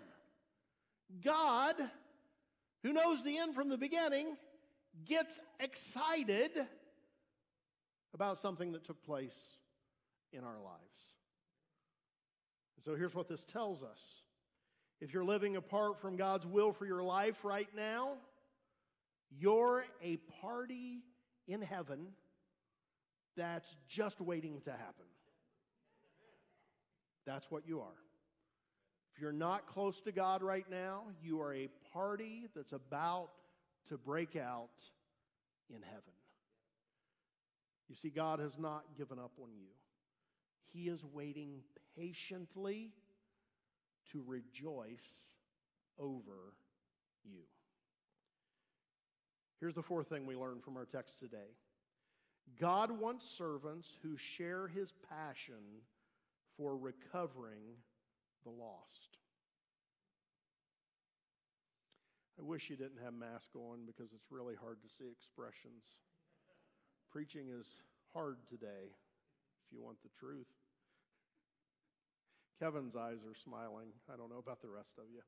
God, 1.23 1.75
who 2.83 2.93
knows 2.93 3.23
the 3.23 3.37
end 3.37 3.53
from 3.53 3.69
the 3.69 3.77
beginning, 3.77 4.35
gets 5.05 5.39
excited 5.59 6.51
about 8.13 8.39
something 8.39 8.71
that 8.71 8.85
took 8.85 9.03
place 9.03 9.35
in 10.31 10.43
our 10.43 10.59
lives. 10.63 11.14
So 12.85 12.95
here's 12.95 13.15
what 13.15 13.27
this 13.27 13.43
tells 13.51 13.81
us. 13.81 13.99
If 15.01 15.13
you're 15.13 15.25
living 15.25 15.55
apart 15.55 15.99
from 15.99 16.15
God's 16.15 16.45
will 16.45 16.71
for 16.71 16.85
your 16.85 17.03
life 17.03 17.43
right 17.43 17.67
now, 17.75 18.13
you're 19.37 19.83
a 20.03 20.17
party 20.41 20.99
in 21.47 21.61
heaven 21.61 22.07
that's 23.35 23.67
just 23.89 24.21
waiting 24.21 24.61
to 24.61 24.71
happen. 24.71 25.05
That's 27.25 27.45
what 27.49 27.67
you 27.67 27.81
are. 27.81 27.97
If 29.15 29.21
you're 29.21 29.31
not 29.31 29.67
close 29.67 29.99
to 30.01 30.11
God 30.11 30.43
right 30.43 30.65
now, 30.69 31.03
you 31.23 31.41
are 31.41 31.53
a 31.53 31.69
party 31.93 32.47
that's 32.55 32.73
about 32.73 33.29
to 33.89 33.97
break 33.97 34.35
out 34.35 34.69
in 35.69 35.81
heaven. 35.81 36.13
You 37.89 37.95
see, 37.95 38.09
God 38.09 38.39
has 38.39 38.57
not 38.57 38.83
given 38.97 39.19
up 39.19 39.31
on 39.41 39.49
you, 39.53 39.67
He 40.75 40.89
is 40.89 40.99
waiting 41.13 41.61
patiently 41.97 42.91
to 44.11 44.21
rejoice 44.27 45.23
over 45.97 46.53
you. 47.23 47.43
Here's 49.61 49.75
the 49.75 49.81
fourth 49.81 50.09
thing 50.09 50.25
we 50.25 50.35
learn 50.35 50.59
from 50.59 50.75
our 50.75 50.83
text 50.83 51.17
today 51.17 51.55
God 52.59 52.91
wants 52.91 53.25
servants 53.37 53.87
who 54.03 54.17
share 54.17 54.67
his 54.67 54.91
passion 55.09 55.79
for 56.57 56.75
recovering 56.75 57.63
the 58.43 58.51
lost. 58.51 59.15
I 62.37 62.43
wish 62.43 62.69
you 62.69 62.75
didn't 62.75 62.99
have 63.01 63.13
mask 63.13 63.55
on 63.55 63.85
because 63.87 64.11
it's 64.13 64.29
really 64.29 64.55
hard 64.61 64.79
to 64.81 64.89
see 64.97 65.09
expressions. 65.09 65.85
Preaching 67.13 67.45
is 67.57 67.65
hard 68.13 68.35
today, 68.49 68.91
if 68.91 69.71
you 69.71 69.81
want 69.81 70.03
the 70.03 70.09
truth. 70.19 70.47
Kevin's 72.59 72.95
eyes 72.95 73.19
are 73.27 73.35
smiling. 73.43 73.87
I 74.11 74.15
don't 74.15 74.29
know 74.29 74.39
about 74.39 74.61
the 74.61 74.69
rest 74.69 74.93
of 74.97 75.05
you. 75.13 75.21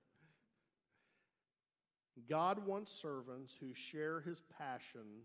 God 2.30 2.66
wants 2.66 2.92
servants 3.02 3.52
who 3.60 3.74
share 3.92 4.22
his 4.22 4.42
passion 4.58 5.24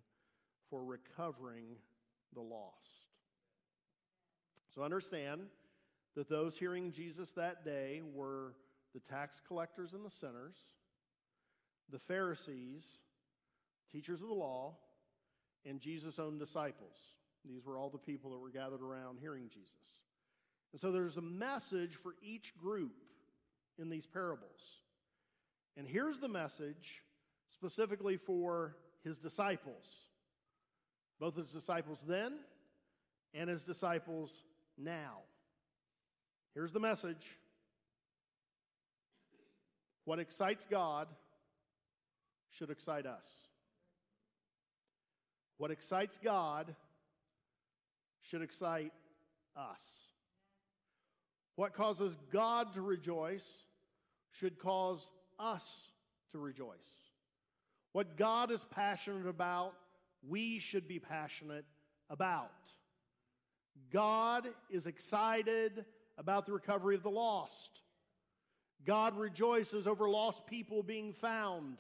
for 0.69 0.85
recovering 0.85 1.65
the 2.35 2.41
lost. 2.41 3.07
So 4.75 4.83
understand 4.83 5.43
that 6.17 6.29
those 6.29 6.57
hearing 6.57 6.93
Jesus 6.93 7.31
that 7.37 7.65
day 7.65 8.03
were 8.15 8.55
the 8.95 9.01
tax 9.01 9.41
collectors 9.47 9.93
and 9.95 10.05
the 10.05 10.11
sinners, 10.11 10.57
the 11.91 11.99
Pharisees, 11.99 12.85
teachers 13.91 14.21
of 14.21 14.29
the 14.29 14.35
law, 14.35 14.75
and 15.65 15.81
Jesus' 15.81 16.19
own 16.19 16.39
disciples. 16.39 16.97
These 17.49 17.65
were 17.65 17.79
all 17.79 17.91
the 17.91 17.99
people 17.99 18.31
that 18.33 18.39
were 18.39 18.51
gathered 18.51 18.83
around 18.83 19.19
hearing 19.21 19.49
Jesus. 19.49 19.71
And 20.73 20.81
so 20.81 20.91
there's 20.91 21.17
a 21.17 21.23
message 21.23 21.97
for 22.03 22.15
each 22.23 22.55
group 22.57 22.93
in 23.79 23.89
these 23.89 24.07
parables. 24.07 24.61
And 25.77 25.87
here's 25.87 26.19
the 26.19 26.29
message 26.29 27.03
specifically 27.55 28.17
for 28.17 28.77
his 29.05 29.19
disciples 29.19 29.85
both 31.23 31.37
his 31.37 31.47
disciples 31.47 32.01
then 32.09 32.33
and 33.33 33.49
his 33.49 33.63
disciples 33.63 34.33
now. 34.77 35.19
Here's 36.53 36.73
the 36.73 36.81
message 36.81 37.25
what 40.05 40.19
excites 40.19 40.67
God 40.69 41.07
should 42.51 42.71
excite 42.71 43.07
us. 43.07 43.23
What 45.59 45.71
excites 45.71 46.19
God 46.19 46.75
should 48.23 48.43
excite 48.43 48.93
us. 49.57 50.02
What 51.63 51.75
causes 51.75 52.17
God 52.33 52.75
to 52.75 52.81
rejoice 52.81 53.47
should 54.33 54.59
cause 54.59 54.99
us 55.39 55.63
to 56.33 56.39
rejoice. 56.41 56.75
What 57.93 58.17
God 58.17 58.51
is 58.51 58.67
passionate 58.73 59.29
about 59.29 59.75
we 60.29 60.59
should 60.59 60.89
be 60.89 60.99
passionate 60.99 61.65
about. 62.11 62.51
God 63.93 64.49
is 64.71 64.87
excited 64.87 65.85
about 66.19 66.47
the 66.47 66.53
recovery 66.53 66.97
of 66.97 67.05
the 67.05 67.11
lost. 67.11 67.71
God 68.85 69.17
rejoices 69.17 69.87
over 69.87 70.11
lost 70.11 70.45
people 70.49 70.83
being 70.83 71.13
found. 71.13 71.77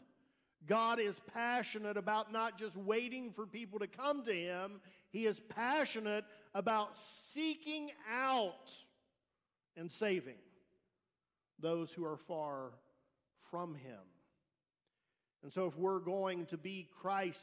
God 0.64 1.00
is 1.00 1.16
passionate 1.34 1.96
about 1.96 2.32
not 2.32 2.56
just 2.56 2.76
waiting 2.76 3.32
for 3.32 3.46
people 3.46 3.80
to 3.80 3.88
come 3.88 4.24
to 4.26 4.32
Him, 4.32 4.80
He 5.10 5.26
is 5.26 5.40
passionate 5.48 6.24
about 6.54 6.96
seeking 7.32 7.90
out 8.08 8.70
and 9.76 9.90
saving 9.90 10.38
those 11.60 11.90
who 11.90 12.04
are 12.04 12.18
far 12.28 12.70
from 13.50 13.74
Him. 13.74 14.00
And 15.42 15.52
so, 15.52 15.66
if 15.66 15.76
we're 15.76 15.98
going 15.98 16.46
to 16.46 16.56
be 16.56 16.88
Christ 17.00 17.38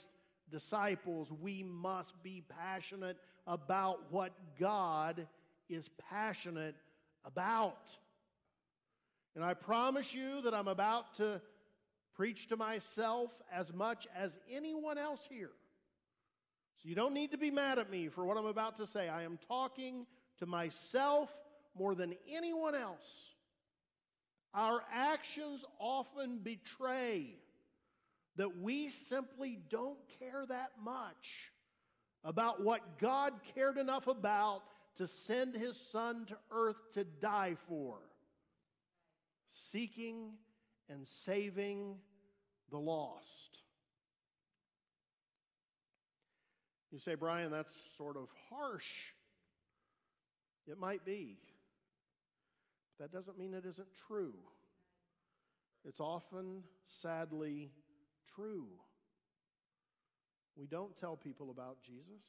disciples, 0.52 1.30
we 1.42 1.64
must 1.64 2.14
be 2.24 2.44
passionate 2.50 3.18
about 3.46 4.00
what 4.12 4.32
God 4.60 5.28
is 5.70 5.90
passionate 6.10 6.76
about. 7.26 7.88
And 9.36 9.44
I 9.44 9.54
promise 9.54 10.14
you 10.14 10.42
that 10.42 10.54
I'm 10.54 10.68
about 10.68 11.16
to 11.18 11.42
preach 12.16 12.48
to 12.50 12.58
myself 12.58 13.32
as 13.54 13.72
much 13.74 14.08
as 14.16 14.36
anyone 14.52 14.98
else 14.98 15.22
here. 15.30 15.52
So 16.82 16.90
you 16.90 16.96
don't 16.96 17.14
need 17.14 17.32
to 17.32 17.38
be 17.38 17.52
mad 17.52 17.80
at 17.80 17.90
me 17.90 18.08
for 18.08 18.26
what 18.26 18.38
I'm 18.38 18.46
about 18.46 18.78
to 18.78 18.88
say. 18.88 19.10
I 19.10 19.24
am 19.24 19.38
talking 19.48 20.06
to 20.40 20.46
myself 20.46 21.30
more 21.78 21.96
than 21.96 22.14
anyone 22.32 22.76
else. 22.76 22.98
Our 24.54 24.82
actions 24.92 25.64
often 25.80 26.40
betray 26.40 27.36
that 28.38 28.62
we 28.62 28.90
simply 28.90 29.60
don't 29.70 30.00
care 30.20 30.46
that 30.48 30.72
much 30.84 31.52
about 32.24 32.64
what 32.64 33.00
God 33.00 33.34
cared 33.54 33.78
enough 33.78 34.08
about 34.08 34.64
to 34.98 35.08
send 35.08 35.56
his 35.56 35.80
son 35.92 36.26
to 36.28 36.38
earth 36.52 36.78
to 36.94 37.04
die 37.04 37.56
for, 37.68 37.98
seeking 39.72 40.32
and 40.90 41.08
saving 41.26 41.96
the 42.72 42.78
lost. 42.78 43.26
You 46.92 47.00
say, 47.00 47.16
Brian, 47.16 47.52
that's 47.52 47.74
sort 47.98 48.18
of 48.18 48.28
harsh. 48.50 48.90
It 50.68 50.80
might 50.80 51.06
be. 51.06 51.38
That 53.00 53.12
doesn't 53.12 53.38
mean 53.38 53.54
it 53.54 53.66
isn't 53.66 53.88
true. 54.08 54.34
It's 55.86 56.00
often, 56.00 56.64
sadly, 57.02 57.72
true. 58.36 58.68
We 60.58 60.68
don't 60.68 60.98
tell 61.00 61.16
people 61.16 61.52
about 61.52 61.78
Jesus. 61.86 62.22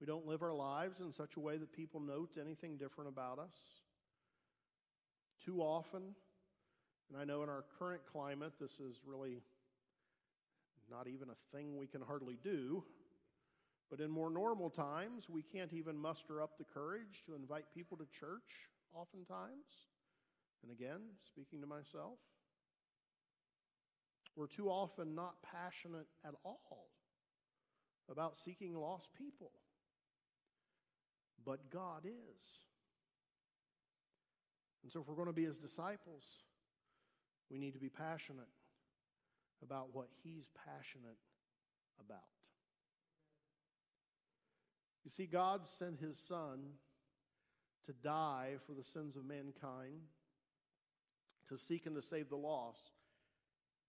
We 0.00 0.06
don't 0.06 0.26
live 0.26 0.42
our 0.42 0.54
lives 0.54 1.00
in 1.00 1.12
such 1.12 1.36
a 1.36 1.40
way 1.40 1.56
that 1.56 1.72
people 1.72 2.00
note 2.00 2.36
anything 2.40 2.76
different 2.76 3.08
about 3.08 3.38
us. 3.38 3.56
Too 5.44 5.60
often, 5.60 6.02
and 7.10 7.20
I 7.20 7.24
know 7.24 7.42
in 7.42 7.48
our 7.48 7.64
current 7.78 8.02
climate, 8.12 8.52
this 8.60 8.72
is 8.72 9.00
really 9.06 9.40
not 10.90 11.06
even 11.08 11.28
a 11.30 11.56
thing 11.56 11.76
we 11.76 11.86
can 11.86 12.02
hardly 12.02 12.38
do. 12.42 12.84
But 13.90 14.00
in 14.00 14.10
more 14.10 14.30
normal 14.30 14.68
times, 14.68 15.24
we 15.30 15.42
can't 15.42 15.72
even 15.72 15.96
muster 15.96 16.42
up 16.42 16.58
the 16.58 16.64
courage 16.64 17.24
to 17.26 17.34
invite 17.34 17.64
people 17.74 17.96
to 17.96 18.04
church, 18.20 18.68
oftentimes. 18.94 19.66
And 20.62 20.72
again, 20.72 21.00
speaking 21.26 21.60
to 21.60 21.66
myself, 21.66 22.18
we're 24.36 24.46
too 24.46 24.68
often 24.68 25.14
not 25.14 25.34
passionate 25.42 26.06
at 26.24 26.34
all 26.44 26.90
about 28.10 28.34
seeking 28.44 28.74
lost 28.74 29.08
people. 29.16 29.50
But 31.44 31.70
God 31.70 32.04
is. 32.04 32.42
And 34.82 34.92
so, 34.92 35.00
if 35.00 35.08
we're 35.08 35.16
going 35.16 35.26
to 35.26 35.32
be 35.32 35.44
his 35.44 35.58
disciples, 35.58 36.22
we 37.50 37.58
need 37.58 37.72
to 37.72 37.80
be 37.80 37.88
passionate 37.88 38.48
about 39.62 39.88
what 39.92 40.08
he's 40.22 40.44
passionate 40.64 41.18
about. 41.98 42.18
You 45.04 45.10
see, 45.16 45.26
God 45.26 45.62
sent 45.78 45.98
his 46.00 46.16
son 46.28 46.60
to 47.88 47.94
die 48.04 48.52
for 48.66 48.72
the 48.72 48.84
sins 48.84 49.16
of 49.16 49.24
mankind, 49.24 50.02
to 51.48 51.56
seek 51.56 51.86
and 51.86 51.96
to 51.96 52.02
save 52.02 52.28
the 52.28 52.36
lost, 52.36 52.90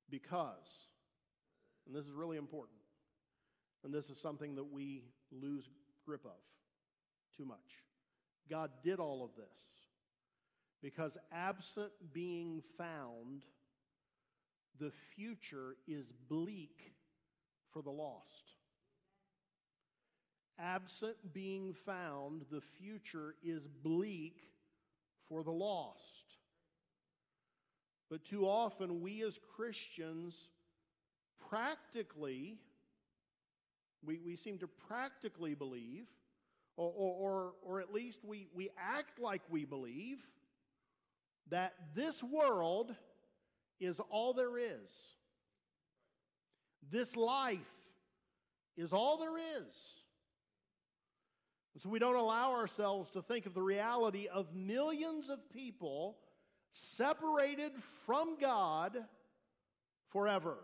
because, 0.10 0.88
and 1.86 1.94
this 1.94 2.06
is 2.06 2.14
really 2.14 2.38
important, 2.38 2.80
and 3.84 3.94
this 3.94 4.10
is 4.10 4.18
something 4.18 4.56
that 4.56 4.72
we 4.72 5.04
lose 5.34 5.66
grip 6.06 6.24
of 6.24 6.40
too 7.36 7.44
much. 7.44 7.58
God 8.50 8.72
did 8.86 9.00
all 9.00 9.22
of 9.22 9.32
this 9.36 9.46
because, 10.82 11.18
absent 11.34 11.92
being 12.14 12.64
found, 12.78 13.44
the 14.80 14.94
future 15.14 15.76
is 15.90 16.06
bleak 16.30 16.94
for 17.74 17.82
the 17.82 17.90
lost. 17.90 18.54
Absent 20.62 21.15
being 21.34 21.74
found, 21.86 22.43
the 22.52 22.62
future 22.62 23.36
is 23.43 23.67
bleak 23.84 24.41
for 25.28 25.43
the 25.43 25.52
lost. 25.52 26.00
But 28.10 28.26
too 28.26 28.45
often, 28.45 29.02
we 29.02 29.24
as 29.24 29.39
Christians 29.56 30.36
practically, 31.50 32.58
we, 34.04 34.19
we 34.26 34.36
seem 34.36 34.58
to 34.60 34.67
practically 34.67 35.54
believe, 35.54 36.08
or, 36.76 36.91
or, 36.95 37.54
or 37.63 37.80
at 37.80 37.93
least 37.93 38.19
we, 38.24 38.48
we 38.54 38.69
act 38.78 39.19
like 39.19 39.41
we 39.50 39.65
believe, 39.65 40.17
that 41.50 41.74
this 41.95 42.22
world 42.24 42.95
is 43.80 44.00
all 44.10 44.34
there 44.34 44.58
is. 44.58 44.89
This 46.91 47.15
life 47.15 47.60
is 48.78 48.93
all 48.93 49.17
there 49.17 49.38
is. 49.38 49.76
So 51.82 51.89
we 51.89 52.00
don't 52.00 52.15
allow 52.15 52.52
ourselves 52.52 53.10
to 53.12 53.22
think 53.22 53.46
of 53.46 53.54
the 53.54 53.62
reality 53.62 54.28
of 54.28 54.54
millions 54.54 55.30
of 55.30 55.39
people 55.54 56.18
separated 56.72 57.72
from 58.06 58.38
God 58.39 58.98
forever. 60.10 60.58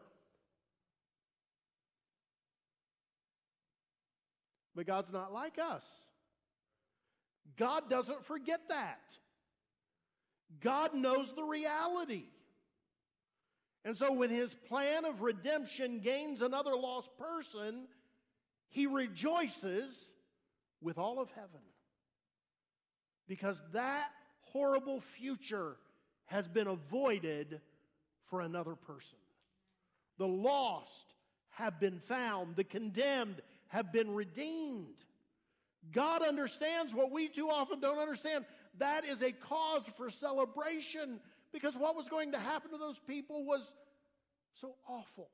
But 4.76 4.88
God's 4.88 5.14
not 5.14 5.32
like 5.32 5.58
us. 5.58 5.84
God 7.58 7.90
doesn't 7.90 8.26
forget 8.26 8.60
that. 8.68 9.00
God 10.60 10.94
knows 10.94 11.32
the 11.34 11.44
reality. 11.44 12.26
And 13.86 13.96
so 13.96 14.12
when 14.12 14.30
his 14.30 14.54
plan 14.68 15.06
of 15.06 15.22
redemption 15.22 16.00
gains 16.00 16.42
another 16.42 16.76
lost 16.76 17.10
person, 17.18 17.88
he 18.68 18.86
rejoices 18.86 19.94
with 20.82 20.98
all 20.98 21.20
of 21.20 21.30
heaven. 21.32 21.62
Because 23.28 23.60
that 23.74 24.10
horrible 24.42 25.02
future 25.18 25.78
has 26.26 26.48
been 26.48 26.68
avoided 26.68 27.60
for 28.30 28.42
another 28.42 28.76
person. 28.76 29.18
The 30.18 30.28
lost 30.28 31.14
have 31.52 31.80
been 31.80 32.00
found, 32.08 32.56
the 32.56 32.64
condemned 32.64 33.42
have 33.68 33.92
been 33.92 34.14
redeemed. 34.14 34.96
God 35.92 36.22
understands 36.22 36.94
what 36.94 37.12
we 37.12 37.28
too 37.28 37.50
often 37.50 37.80
don't 37.80 38.00
understand. 38.00 38.46
That 38.80 39.06
is 39.06 39.22
a 39.22 39.32
cause 39.32 39.84
for 39.98 40.10
celebration 40.10 41.20
because 41.54 41.74
what 41.76 41.96
was 41.96 42.08
going 42.10 42.32
to 42.32 42.40
happen 42.40 42.72
to 42.72 42.78
those 42.78 43.00
people 43.08 43.46
was 43.46 43.62
so 44.60 44.76
awful. 44.88 45.30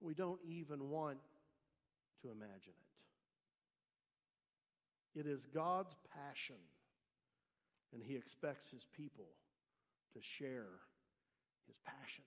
We 0.00 0.14
don't 0.14 0.40
even 0.46 0.90
want 0.90 1.18
to 2.22 2.30
imagine 2.30 2.72
it. 2.78 2.83
It 5.14 5.26
is 5.26 5.46
God's 5.54 5.94
passion, 6.12 6.56
and 7.92 8.02
He 8.02 8.16
expects 8.16 8.64
His 8.72 8.84
people 8.96 9.26
to 10.14 10.20
share 10.38 10.66
his 11.66 11.76
passion. 11.84 12.24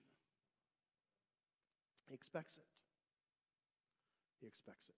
He 2.06 2.14
expects 2.14 2.56
it. 2.56 2.66
He 4.40 4.46
expects 4.46 4.88
it. 4.88 4.94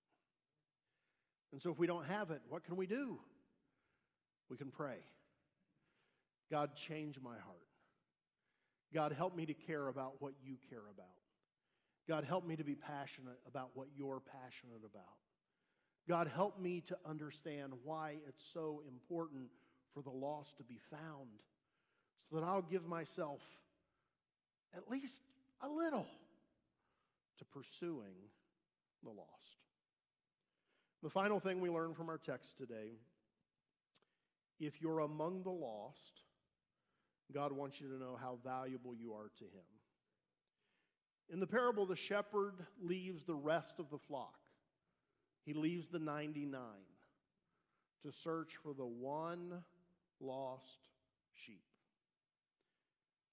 And 1.52 1.60
so 1.60 1.70
if 1.70 1.78
we 1.78 1.86
don't 1.86 2.06
have 2.06 2.30
it, 2.30 2.40
what 2.48 2.64
can 2.64 2.76
we 2.76 2.86
do? 2.86 3.18
We 4.48 4.56
can 4.56 4.70
pray. 4.70 4.98
God, 6.50 6.70
change 6.88 7.16
my 7.22 7.38
heart. 7.38 7.66
God, 8.92 9.12
help 9.12 9.36
me 9.36 9.46
to 9.46 9.54
care 9.54 9.88
about 9.88 10.14
what 10.18 10.34
you 10.42 10.56
care 10.68 10.82
about. 10.92 11.06
God, 12.08 12.24
help 12.24 12.44
me 12.44 12.56
to 12.56 12.64
be 12.64 12.74
passionate 12.74 13.38
about 13.46 13.70
what 13.74 13.86
you're 13.96 14.20
passionate 14.20 14.82
about. 14.84 15.04
God, 16.10 16.28
help 16.34 16.58
me 16.60 16.82
to 16.88 16.96
understand 17.08 17.72
why 17.84 18.16
it's 18.26 18.42
so 18.52 18.82
important 18.88 19.44
for 19.94 20.02
the 20.02 20.10
lost 20.10 20.56
to 20.56 20.64
be 20.64 20.80
found 20.90 21.28
so 22.28 22.34
that 22.34 22.44
I'll 22.44 22.62
give 22.62 22.84
myself 22.84 23.38
at 24.76 24.90
least 24.90 25.20
a 25.62 25.68
little 25.68 26.08
to 27.38 27.44
pursuing 27.44 28.16
the 29.04 29.10
lost. 29.10 29.28
The 31.04 31.10
final 31.10 31.38
thing 31.38 31.60
we 31.60 31.70
learn 31.70 31.94
from 31.94 32.08
our 32.08 32.18
text 32.18 32.58
today 32.58 32.98
if 34.58 34.82
you're 34.82 34.98
among 34.98 35.44
the 35.44 35.50
lost, 35.50 36.22
God 37.32 37.52
wants 37.52 37.80
you 37.80 37.86
to 37.86 37.94
know 37.94 38.18
how 38.20 38.40
valuable 38.42 38.96
you 38.96 39.12
are 39.12 39.30
to 39.38 39.44
Him. 39.44 39.64
In 41.32 41.38
the 41.38 41.46
parable, 41.46 41.86
the 41.86 41.94
shepherd 41.94 42.54
leaves 42.82 43.22
the 43.24 43.36
rest 43.36 43.74
of 43.78 43.90
the 43.92 43.98
flock, 44.08 44.39
he 45.44 45.54
leaves 45.54 45.86
the 45.90 45.98
99 45.98 46.60
to 48.02 48.12
search 48.24 48.52
for 48.62 48.72
the 48.72 48.86
one 48.86 49.62
lost 50.20 50.64
sheep. 51.46 51.62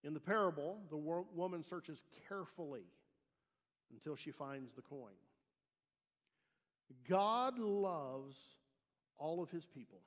In 0.03 0.13
the 0.13 0.19
parable, 0.19 0.79
the 0.89 0.97
woman 0.97 1.63
searches 1.69 2.01
carefully 2.27 2.85
until 3.91 4.15
she 4.15 4.31
finds 4.31 4.71
the 4.75 4.81
coin. 4.81 5.13
God 7.09 7.59
loves 7.59 8.35
all 9.17 9.41
of 9.41 9.49
his 9.49 9.65
people. 9.65 9.99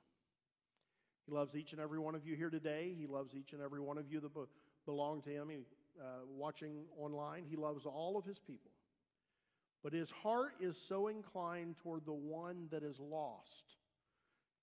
He 1.25 1.31
loves 1.31 1.55
each 1.55 1.71
and 1.71 1.81
every 1.81 1.99
one 1.99 2.15
of 2.15 2.25
you 2.25 2.35
here 2.35 2.49
today. 2.49 2.95
He 2.97 3.05
loves 3.07 3.35
each 3.35 3.53
and 3.53 3.61
every 3.61 3.79
one 3.79 3.97
of 3.97 4.11
you 4.11 4.19
that 4.21 4.33
be- 4.33 4.41
belong 4.85 5.21
to 5.23 5.29
Him. 5.29 5.49
He, 5.49 5.57
uh, 5.99 6.25
watching 6.27 6.85
online, 6.97 7.45
He 7.49 7.55
loves 7.55 7.85
all 7.85 8.17
of 8.17 8.25
His 8.25 8.39
people. 8.39 8.71
But 9.83 9.93
His 9.93 10.09
heart 10.09 10.53
is 10.59 10.75
so 10.87 11.07
inclined 11.07 11.75
toward 11.81 12.05
the 12.05 12.13
one 12.13 12.67
that 12.71 12.83
is 12.83 12.99
lost, 12.99 13.75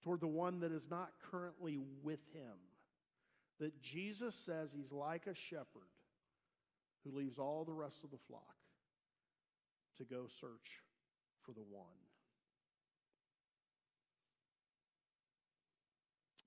toward 0.04 0.20
the 0.20 0.28
one 0.28 0.60
that 0.60 0.72
is 0.72 0.88
not 0.90 1.10
currently 1.30 1.78
with 2.02 2.20
Him, 2.32 2.54
that 3.60 3.82
Jesus 3.82 4.34
says 4.46 4.70
He's 4.72 4.92
like 4.92 5.26
a 5.26 5.34
shepherd 5.34 5.90
who 7.04 7.16
leaves 7.16 7.38
all 7.38 7.64
the 7.64 7.72
rest 7.72 8.04
of 8.04 8.10
the 8.10 8.18
flock 8.28 8.42
to 9.98 10.04
go 10.04 10.26
search 10.40 10.82
for 11.44 11.52
the 11.52 11.64
one. 11.70 11.86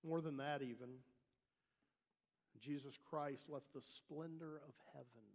More 0.08 0.22
than 0.22 0.38
that, 0.38 0.62
even, 0.62 0.90
Jesus 2.62 2.94
Christ 3.10 3.44
left 3.50 3.72
the 3.74 3.82
splendor 3.82 4.62
of 4.68 4.74
heaven. 4.94 5.28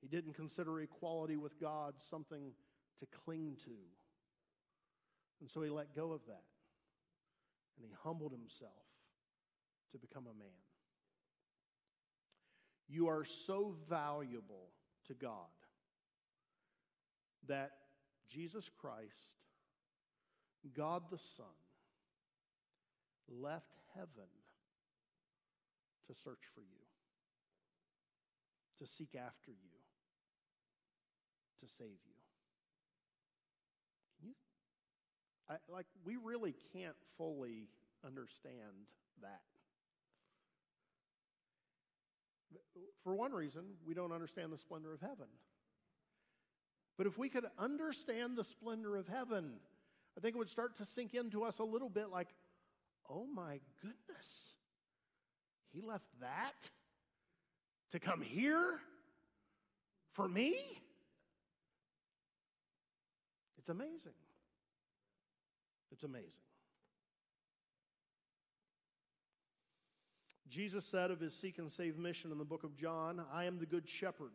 He 0.00 0.08
didn't 0.08 0.34
consider 0.34 0.80
equality 0.80 1.36
with 1.36 1.60
God 1.60 1.94
something 2.10 2.52
to 3.00 3.06
cling 3.24 3.56
to. 3.64 3.76
And 5.40 5.50
so 5.50 5.62
he 5.62 5.70
let 5.70 5.94
go 5.94 6.12
of 6.12 6.20
that. 6.26 6.44
And 7.76 7.86
he 7.86 7.94
humbled 8.02 8.32
himself 8.32 8.72
to 9.92 9.98
become 9.98 10.24
a 10.24 10.38
man. 10.38 10.48
You 12.88 13.08
are 13.08 13.24
so 13.46 13.74
valuable 13.88 14.70
to 15.06 15.14
God 15.14 15.30
that 17.46 17.70
Jesus 18.28 18.68
Christ, 18.80 19.30
God 20.76 21.02
the 21.10 21.18
Son, 21.36 21.46
left 23.28 23.76
heaven 23.94 24.28
to 26.06 26.14
search 26.24 26.42
for 26.54 26.60
you, 26.60 26.86
to 28.78 28.86
seek 28.86 29.14
after 29.14 29.50
you, 29.50 29.79
to 31.60 31.66
save 31.78 31.88
you. 31.88 32.18
Can 34.18 34.28
you? 34.28 34.34
I, 35.48 35.56
like, 35.72 35.86
we 36.04 36.16
really 36.22 36.54
can't 36.72 36.96
fully 37.16 37.68
understand 38.04 38.86
that. 39.22 39.40
For 43.04 43.14
one 43.14 43.32
reason, 43.32 43.62
we 43.86 43.94
don't 43.94 44.12
understand 44.12 44.52
the 44.52 44.58
splendor 44.58 44.92
of 44.92 45.00
heaven. 45.00 45.26
But 46.98 47.06
if 47.06 47.16
we 47.16 47.28
could 47.28 47.46
understand 47.58 48.36
the 48.36 48.44
splendor 48.44 48.96
of 48.96 49.06
heaven, 49.08 49.52
I 50.18 50.20
think 50.20 50.34
it 50.34 50.38
would 50.38 50.50
start 50.50 50.76
to 50.78 50.86
sink 50.94 51.14
into 51.14 51.44
us 51.44 51.58
a 51.58 51.64
little 51.64 51.88
bit 51.88 52.10
like, 52.10 52.28
oh 53.08 53.26
my 53.32 53.60
goodness, 53.80 54.26
he 55.72 55.80
left 55.80 56.04
that 56.20 56.52
to 57.92 58.00
come 58.00 58.20
here 58.20 58.80
for 60.12 60.28
me? 60.28 60.56
It's 63.60 63.68
amazing. 63.68 64.14
It's 65.92 66.02
amazing. 66.02 66.30
Jesus 70.48 70.86
said 70.86 71.10
of 71.10 71.20
his 71.20 71.34
seek 71.34 71.58
and 71.58 71.70
save 71.70 71.98
mission 71.98 72.32
in 72.32 72.38
the 72.38 72.44
book 72.44 72.64
of 72.64 72.74
John, 72.74 73.22
I 73.30 73.44
am 73.44 73.58
the 73.58 73.66
good 73.66 73.86
shepherd. 73.86 74.32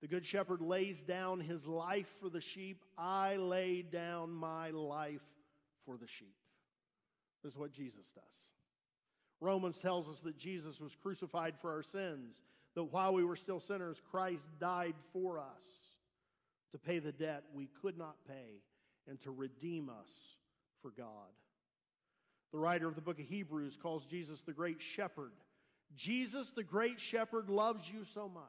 The 0.00 0.08
good 0.08 0.24
shepherd 0.24 0.62
lays 0.62 1.02
down 1.02 1.40
his 1.40 1.66
life 1.66 2.06
for 2.22 2.30
the 2.30 2.40
sheep. 2.40 2.82
I 2.96 3.36
lay 3.36 3.82
down 3.82 4.30
my 4.32 4.70
life 4.70 5.20
for 5.84 5.98
the 5.98 6.08
sheep. 6.08 6.34
This 7.44 7.52
is 7.52 7.58
what 7.58 7.72
Jesus 7.72 8.06
does. 8.14 8.24
Romans 9.42 9.78
tells 9.78 10.08
us 10.08 10.20
that 10.20 10.38
Jesus 10.38 10.80
was 10.80 10.96
crucified 11.02 11.52
for 11.60 11.70
our 11.70 11.82
sins, 11.82 12.40
that 12.76 12.84
while 12.84 13.12
we 13.12 13.24
were 13.24 13.36
still 13.36 13.60
sinners, 13.60 14.00
Christ 14.10 14.46
died 14.58 14.94
for 15.12 15.38
us 15.38 15.82
to 16.72 16.78
pay 16.78 16.98
the 16.98 17.12
debt 17.12 17.44
we 17.54 17.68
could 17.80 17.96
not 17.96 18.16
pay 18.26 18.62
and 19.08 19.20
to 19.22 19.30
redeem 19.30 19.88
us 19.88 20.08
for 20.80 20.90
God. 20.90 21.06
The 22.52 22.58
writer 22.58 22.88
of 22.88 22.94
the 22.94 23.00
book 23.00 23.18
of 23.18 23.26
Hebrews 23.26 23.78
calls 23.82 24.04
Jesus 24.10 24.40
the 24.44 24.52
great 24.52 24.78
shepherd. 24.96 25.32
Jesus, 25.96 26.50
the 26.54 26.62
great 26.62 27.00
shepherd, 27.00 27.48
loves 27.48 27.82
you 27.92 28.04
so 28.14 28.28
much 28.28 28.44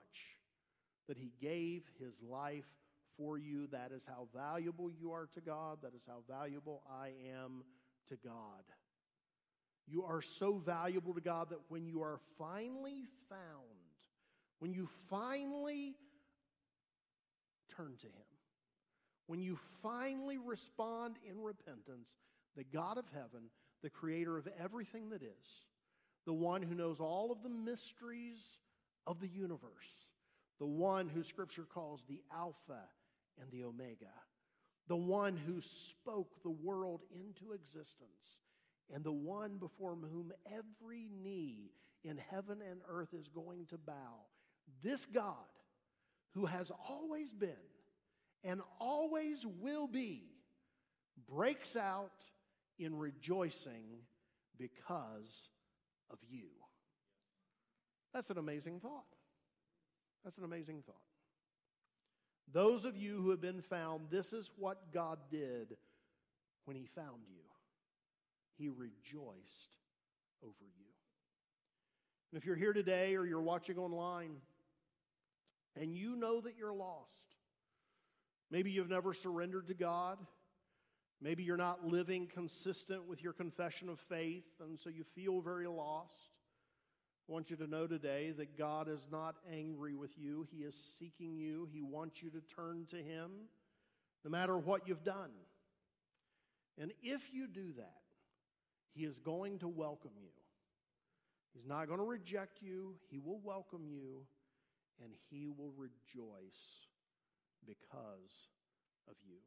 that 1.08 1.18
he 1.18 1.32
gave 1.42 1.84
his 2.00 2.14
life 2.22 2.66
for 3.18 3.38
you. 3.38 3.68
That 3.72 3.92
is 3.96 4.06
how 4.08 4.28
valuable 4.36 4.90
you 4.92 5.12
are 5.12 5.28
to 5.34 5.42
God. 5.42 5.80
That 5.84 5.94
is 5.96 6.04
how 6.08 6.24
valuable 6.30 6.82
I 6.90 7.12
am 7.34 7.64
to 8.10 8.16
God. 8.24 8.64
You 9.88 10.04
are 10.04 10.22
so 10.40 10.62
valuable 10.66 11.14
to 11.14 11.22
God 11.22 11.50
that 11.50 11.60
when 11.70 11.86
you 11.86 12.02
are 12.02 12.20
finally 12.38 13.06
found, 13.30 13.40
when 14.60 14.74
you 14.74 14.88
finally 15.10 15.96
turn 17.76 17.96
to 18.02 18.08
him, 18.08 18.26
when 19.28 19.40
you 19.40 19.58
finally 19.82 20.38
respond 20.38 21.16
in 21.30 21.42
repentance, 21.42 22.10
the 22.56 22.64
God 22.64 22.98
of 22.98 23.06
heaven, 23.14 23.50
the 23.82 23.90
creator 23.90 24.38
of 24.38 24.48
everything 24.62 25.10
that 25.10 25.22
is, 25.22 25.64
the 26.26 26.34
one 26.34 26.62
who 26.62 26.76
knows 26.76 27.00
all 27.00 27.32
of 27.32 27.44
the 27.44 27.50
mysteries 27.50 28.40
of 29.08 29.20
the 29.20 29.28
universe, 29.28 30.08
the 30.60 30.66
one 30.66 31.10
who 31.10 31.24
Scripture 31.24 31.66
calls 31.74 32.04
the 32.08 32.22
Alpha 32.34 32.84
and 33.42 33.52
the 33.52 33.64
Omega, 33.64 34.14
the 34.88 34.96
one 34.96 35.38
who 35.38 35.62
spoke 35.62 36.42
the 36.44 36.50
world 36.50 37.02
into 37.14 37.54
existence, 37.54 38.42
and 38.94 39.04
the 39.04 39.12
one 39.12 39.58
before 39.58 39.96
whom 39.96 40.32
every 40.46 41.10
knee 41.24 41.72
in 42.04 42.18
heaven 42.30 42.60
and 42.70 42.82
earth 42.90 43.14
is 43.14 43.28
going 43.28 43.66
to 43.68 43.78
bow. 43.78 44.26
This 44.84 45.06
God, 45.06 45.36
who 46.34 46.46
has 46.46 46.72
always 46.90 47.30
been 47.30 47.50
and 48.44 48.62
always 48.80 49.46
will 49.62 49.88
be, 49.88 50.24
breaks 51.30 51.76
out 51.76 52.12
in 52.80 52.98
rejoicing 52.98 53.86
because 54.58 55.50
of 56.12 56.18
you. 56.30 56.48
That's 58.14 58.30
an 58.30 58.38
amazing 58.38 58.80
thought. 58.80 59.06
That's 60.24 60.38
an 60.38 60.44
amazing 60.44 60.84
thought. 60.86 60.96
Those 62.52 62.86
of 62.86 62.98
you 62.98 63.22
who 63.22 63.30
have 63.30 63.42
been 63.42 63.62
found, 63.62 64.08
this 64.10 64.34
is 64.34 64.50
what 64.58 64.94
God 64.94 65.18
did 65.32 65.78
when 66.66 66.76
He 66.76 66.88
found 66.96 67.22
you. 67.28 67.42
He 68.58 68.70
rejoiced 68.70 69.78
over 70.44 70.54
you. 70.62 70.86
And 72.32 72.40
if 72.40 72.46
you're 72.46 72.56
here 72.56 72.74
today 72.74 73.16
or 73.16 73.26
you're 73.26 73.42
watching 73.42 73.78
online 73.78 74.32
and 75.80 75.96
you 75.96 76.16
know 76.16 76.42
that 76.42 76.56
you're 76.58 76.74
lost, 76.74 77.12
maybe 78.52 78.72
you've 78.72 78.90
never 78.90 79.14
surrendered 79.14 79.68
to 79.68 79.74
God, 79.74 80.18
maybe 81.22 81.44
you're 81.44 81.58
not 81.58 81.86
living 81.86 82.28
consistent 82.28 83.08
with 83.08 83.24
your 83.24 83.34
confession 83.34 83.90
of 83.90 84.00
faith, 84.00 84.46
and 84.62 84.80
so 84.80 84.90
you 84.90 85.04
feel 85.16 85.42
very 85.42 85.68
lost. 85.68 86.14
I 87.30 87.32
want 87.32 87.50
you 87.50 87.56
to 87.56 87.68
know 87.68 87.88
today 87.88 88.34
that 88.38 88.58
God 88.58 88.90
is 88.90 89.08
not 89.10 89.36
angry 89.50 89.96
with 89.96 90.12
you. 90.18 90.46
He 90.52 90.58
is 90.58 90.76
seeking 91.00 91.38
you. 91.38 91.70
He 91.72 91.82
wants 91.82 92.22
you 92.22 92.30
to 92.32 92.42
turn 92.54 92.86
to 92.92 92.98
Him 92.98 93.32
no 94.26 94.32
matter 94.32 94.58
what 94.58 94.88
you've 94.88 95.04
done. 95.06 95.32
And 96.78 96.92
if 97.02 97.22
you 97.32 97.48
do 97.48 97.72
that, 97.78 98.02
He 98.94 99.06
is 99.06 99.18
going 99.20 99.60
to 99.60 99.70
welcome 99.70 100.12
you. 100.22 100.30
He's 101.54 101.66
not 101.66 101.88
going 101.88 102.00
to 102.00 102.06
reject 102.06 102.62
you. 102.62 102.96
He 103.10 103.20
will 103.20 103.40
welcome 103.44 103.86
you, 103.88 104.26
and 105.02 105.12
He 105.30 105.50
will 105.50 105.74
rejoice 105.78 106.86
because 107.66 108.34
of 109.08 109.16
you. 109.26 109.38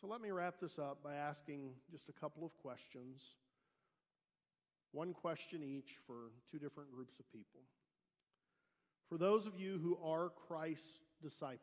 So 0.00 0.06
let 0.06 0.20
me 0.20 0.30
wrap 0.30 0.56
this 0.60 0.78
up 0.78 1.02
by 1.02 1.14
asking 1.14 1.70
just 1.90 2.08
a 2.08 2.12
couple 2.12 2.44
of 2.44 2.56
questions 2.56 3.20
one 4.94 5.12
question 5.12 5.60
each 5.64 5.96
for 6.06 6.30
two 6.52 6.58
different 6.60 6.92
groups 6.92 7.14
of 7.18 7.30
people. 7.32 7.60
For 9.08 9.18
those 9.18 9.44
of 9.44 9.58
you 9.58 9.80
who 9.82 9.98
are 10.04 10.30
Christ's 10.46 11.00
disciples, 11.20 11.58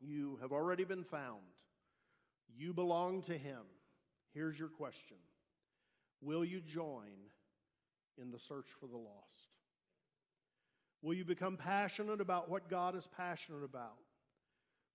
you 0.00 0.38
have 0.40 0.52
already 0.52 0.84
been 0.84 1.04
found. 1.04 1.42
You 2.56 2.72
belong 2.72 3.22
to 3.24 3.36
Him. 3.36 3.60
Here's 4.32 4.58
your 4.58 4.68
question 4.68 5.18
Will 6.22 6.44
you 6.44 6.60
join 6.60 7.28
in 8.16 8.30
the 8.30 8.38
search 8.48 8.68
for 8.80 8.86
the 8.86 8.96
lost? 8.96 9.57
Will 11.02 11.14
you 11.14 11.24
become 11.24 11.56
passionate 11.56 12.20
about 12.20 12.50
what 12.50 12.68
God 12.68 12.96
is 12.96 13.06
passionate 13.16 13.64
about? 13.64 13.98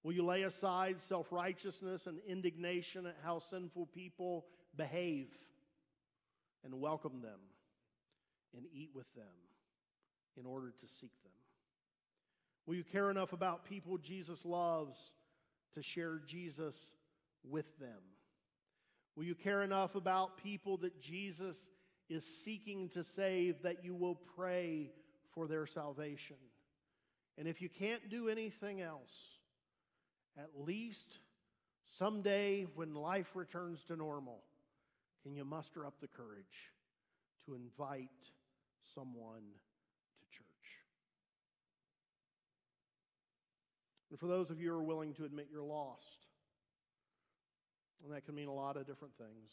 Will 0.03 0.13
you 0.13 0.25
lay 0.25 0.43
aside 0.43 0.97
self 1.07 1.31
righteousness 1.31 2.07
and 2.07 2.19
indignation 2.27 3.05
at 3.05 3.15
how 3.23 3.39
sinful 3.49 3.87
people 3.93 4.45
behave? 4.75 5.27
and 6.63 6.79
welcome 6.79 7.21
them 7.21 7.39
and 8.55 8.65
eat 8.73 8.89
with 8.93 9.11
them 9.15 9.23
in 10.39 10.45
order 10.45 10.67
to 10.67 10.87
seek 10.99 11.11
them? 11.23 11.31
Will 12.65 12.75
you 12.75 12.83
care 12.83 13.11
enough 13.11 13.33
about 13.33 13.65
people 13.65 13.97
Jesus 13.97 14.39
loves 14.45 14.95
to 15.75 15.83
share 15.83 16.21
Jesus 16.25 16.75
with 17.43 17.65
them? 17.79 17.99
Will 19.15 19.25
you 19.25 19.35
care 19.35 19.63
enough 19.63 19.95
about 19.95 20.37
people 20.41 20.77
that 20.77 21.01
Jesus 21.01 21.55
is 22.09 22.23
seeking 22.43 22.89
to 22.89 23.03
save 23.15 23.61
that 23.63 23.83
you 23.83 23.93
will 23.93 24.17
pray 24.35 24.91
for 25.34 25.47
their 25.47 25.67
salvation? 25.67 26.38
And 27.38 27.47
if 27.47 27.61
you 27.61 27.69
can't 27.69 28.09
do 28.09 28.29
anything 28.29 28.81
else, 28.81 29.13
at 30.38 30.49
least 30.55 31.17
someday 31.97 32.65
when 32.75 32.93
life 32.93 33.27
returns 33.36 33.79
to 33.88 33.95
normal, 33.95 34.43
can 35.23 35.36
you 35.36 35.45
muster 35.45 35.86
up 35.86 35.95
the 36.01 36.07
courage 36.07 36.71
to 37.45 37.55
invite 37.55 38.09
someone 38.93 39.41
to 40.19 40.25
church? 40.38 40.47
And 44.11 44.19
for 44.19 44.27
those 44.27 44.49
of 44.49 44.59
you 44.59 44.69
who 44.69 44.75
are 44.75 44.84
willing 44.84 45.13
to 45.15 45.25
admit 45.25 45.47
you're 45.51 45.63
lost, 45.63 46.03
and 48.03 48.13
that 48.13 48.25
can 48.25 48.36
mean 48.36 48.47
a 48.47 48.53
lot 48.53 48.75
of 48.75 48.86
different 48.86 49.15
things. 49.17 49.51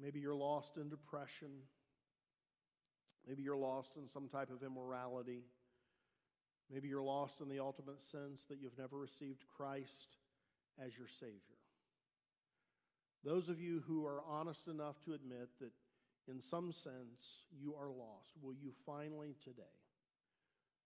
Maybe 0.00 0.20
you're 0.20 0.34
lost 0.34 0.76
in 0.76 0.88
depression. 0.88 1.50
Maybe 3.26 3.42
you're 3.42 3.56
lost 3.56 3.90
in 3.96 4.08
some 4.12 4.28
type 4.28 4.50
of 4.50 4.62
immorality. 4.62 5.44
Maybe 6.72 6.88
you're 6.88 7.02
lost 7.02 7.34
in 7.40 7.48
the 7.48 7.60
ultimate 7.60 8.00
sense 8.10 8.40
that 8.48 8.58
you've 8.60 8.78
never 8.78 8.98
received 8.98 9.44
Christ 9.56 10.16
as 10.82 10.96
your 10.96 11.08
Savior. 11.20 11.60
Those 13.24 13.48
of 13.48 13.60
you 13.60 13.82
who 13.86 14.04
are 14.06 14.22
honest 14.28 14.66
enough 14.66 14.96
to 15.04 15.14
admit 15.14 15.48
that 15.60 15.70
in 16.28 16.40
some 16.50 16.72
sense 16.72 17.46
you 17.52 17.74
are 17.74 17.90
lost, 17.90 18.30
will 18.42 18.54
you 18.54 18.72
finally 18.86 19.34
today 19.44 19.76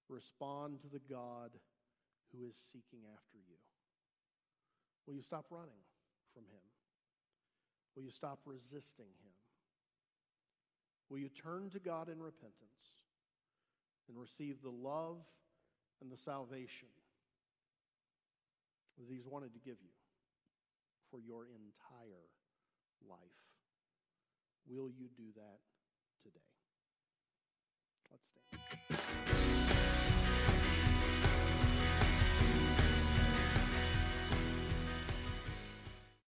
respond 0.08 0.80
to 0.82 0.88
the 0.88 1.00
God 1.10 1.50
who 2.32 2.44
is 2.46 2.54
seeking 2.72 3.06
after 3.14 3.38
you? 3.38 3.56
Will 5.06 5.14
you 5.14 5.22
stop 5.22 5.46
running 5.50 5.84
from 6.34 6.44
Him? 6.44 6.64
Will 7.94 8.02
you 8.02 8.10
stop 8.10 8.40
resisting 8.44 9.08
Him? 9.22 9.35
Will 11.08 11.18
you 11.18 11.28
turn 11.28 11.70
to 11.70 11.78
God 11.78 12.08
in 12.08 12.20
repentance 12.20 13.02
and 14.08 14.18
receive 14.18 14.62
the 14.62 14.70
love 14.70 15.18
and 16.00 16.10
the 16.10 16.16
salvation 16.16 16.88
that 18.98 19.06
He's 19.08 19.26
wanted 19.26 19.52
to 19.54 19.60
give 19.60 19.76
you 19.82 19.94
for 21.10 21.20
your 21.20 21.44
entire 21.44 22.26
life? 23.08 23.18
Will 24.68 24.90
you 24.90 25.08
do 25.16 25.24
that 25.36 25.60
today? 26.22 26.40
Let's 28.10 28.24
stand. 29.68 29.95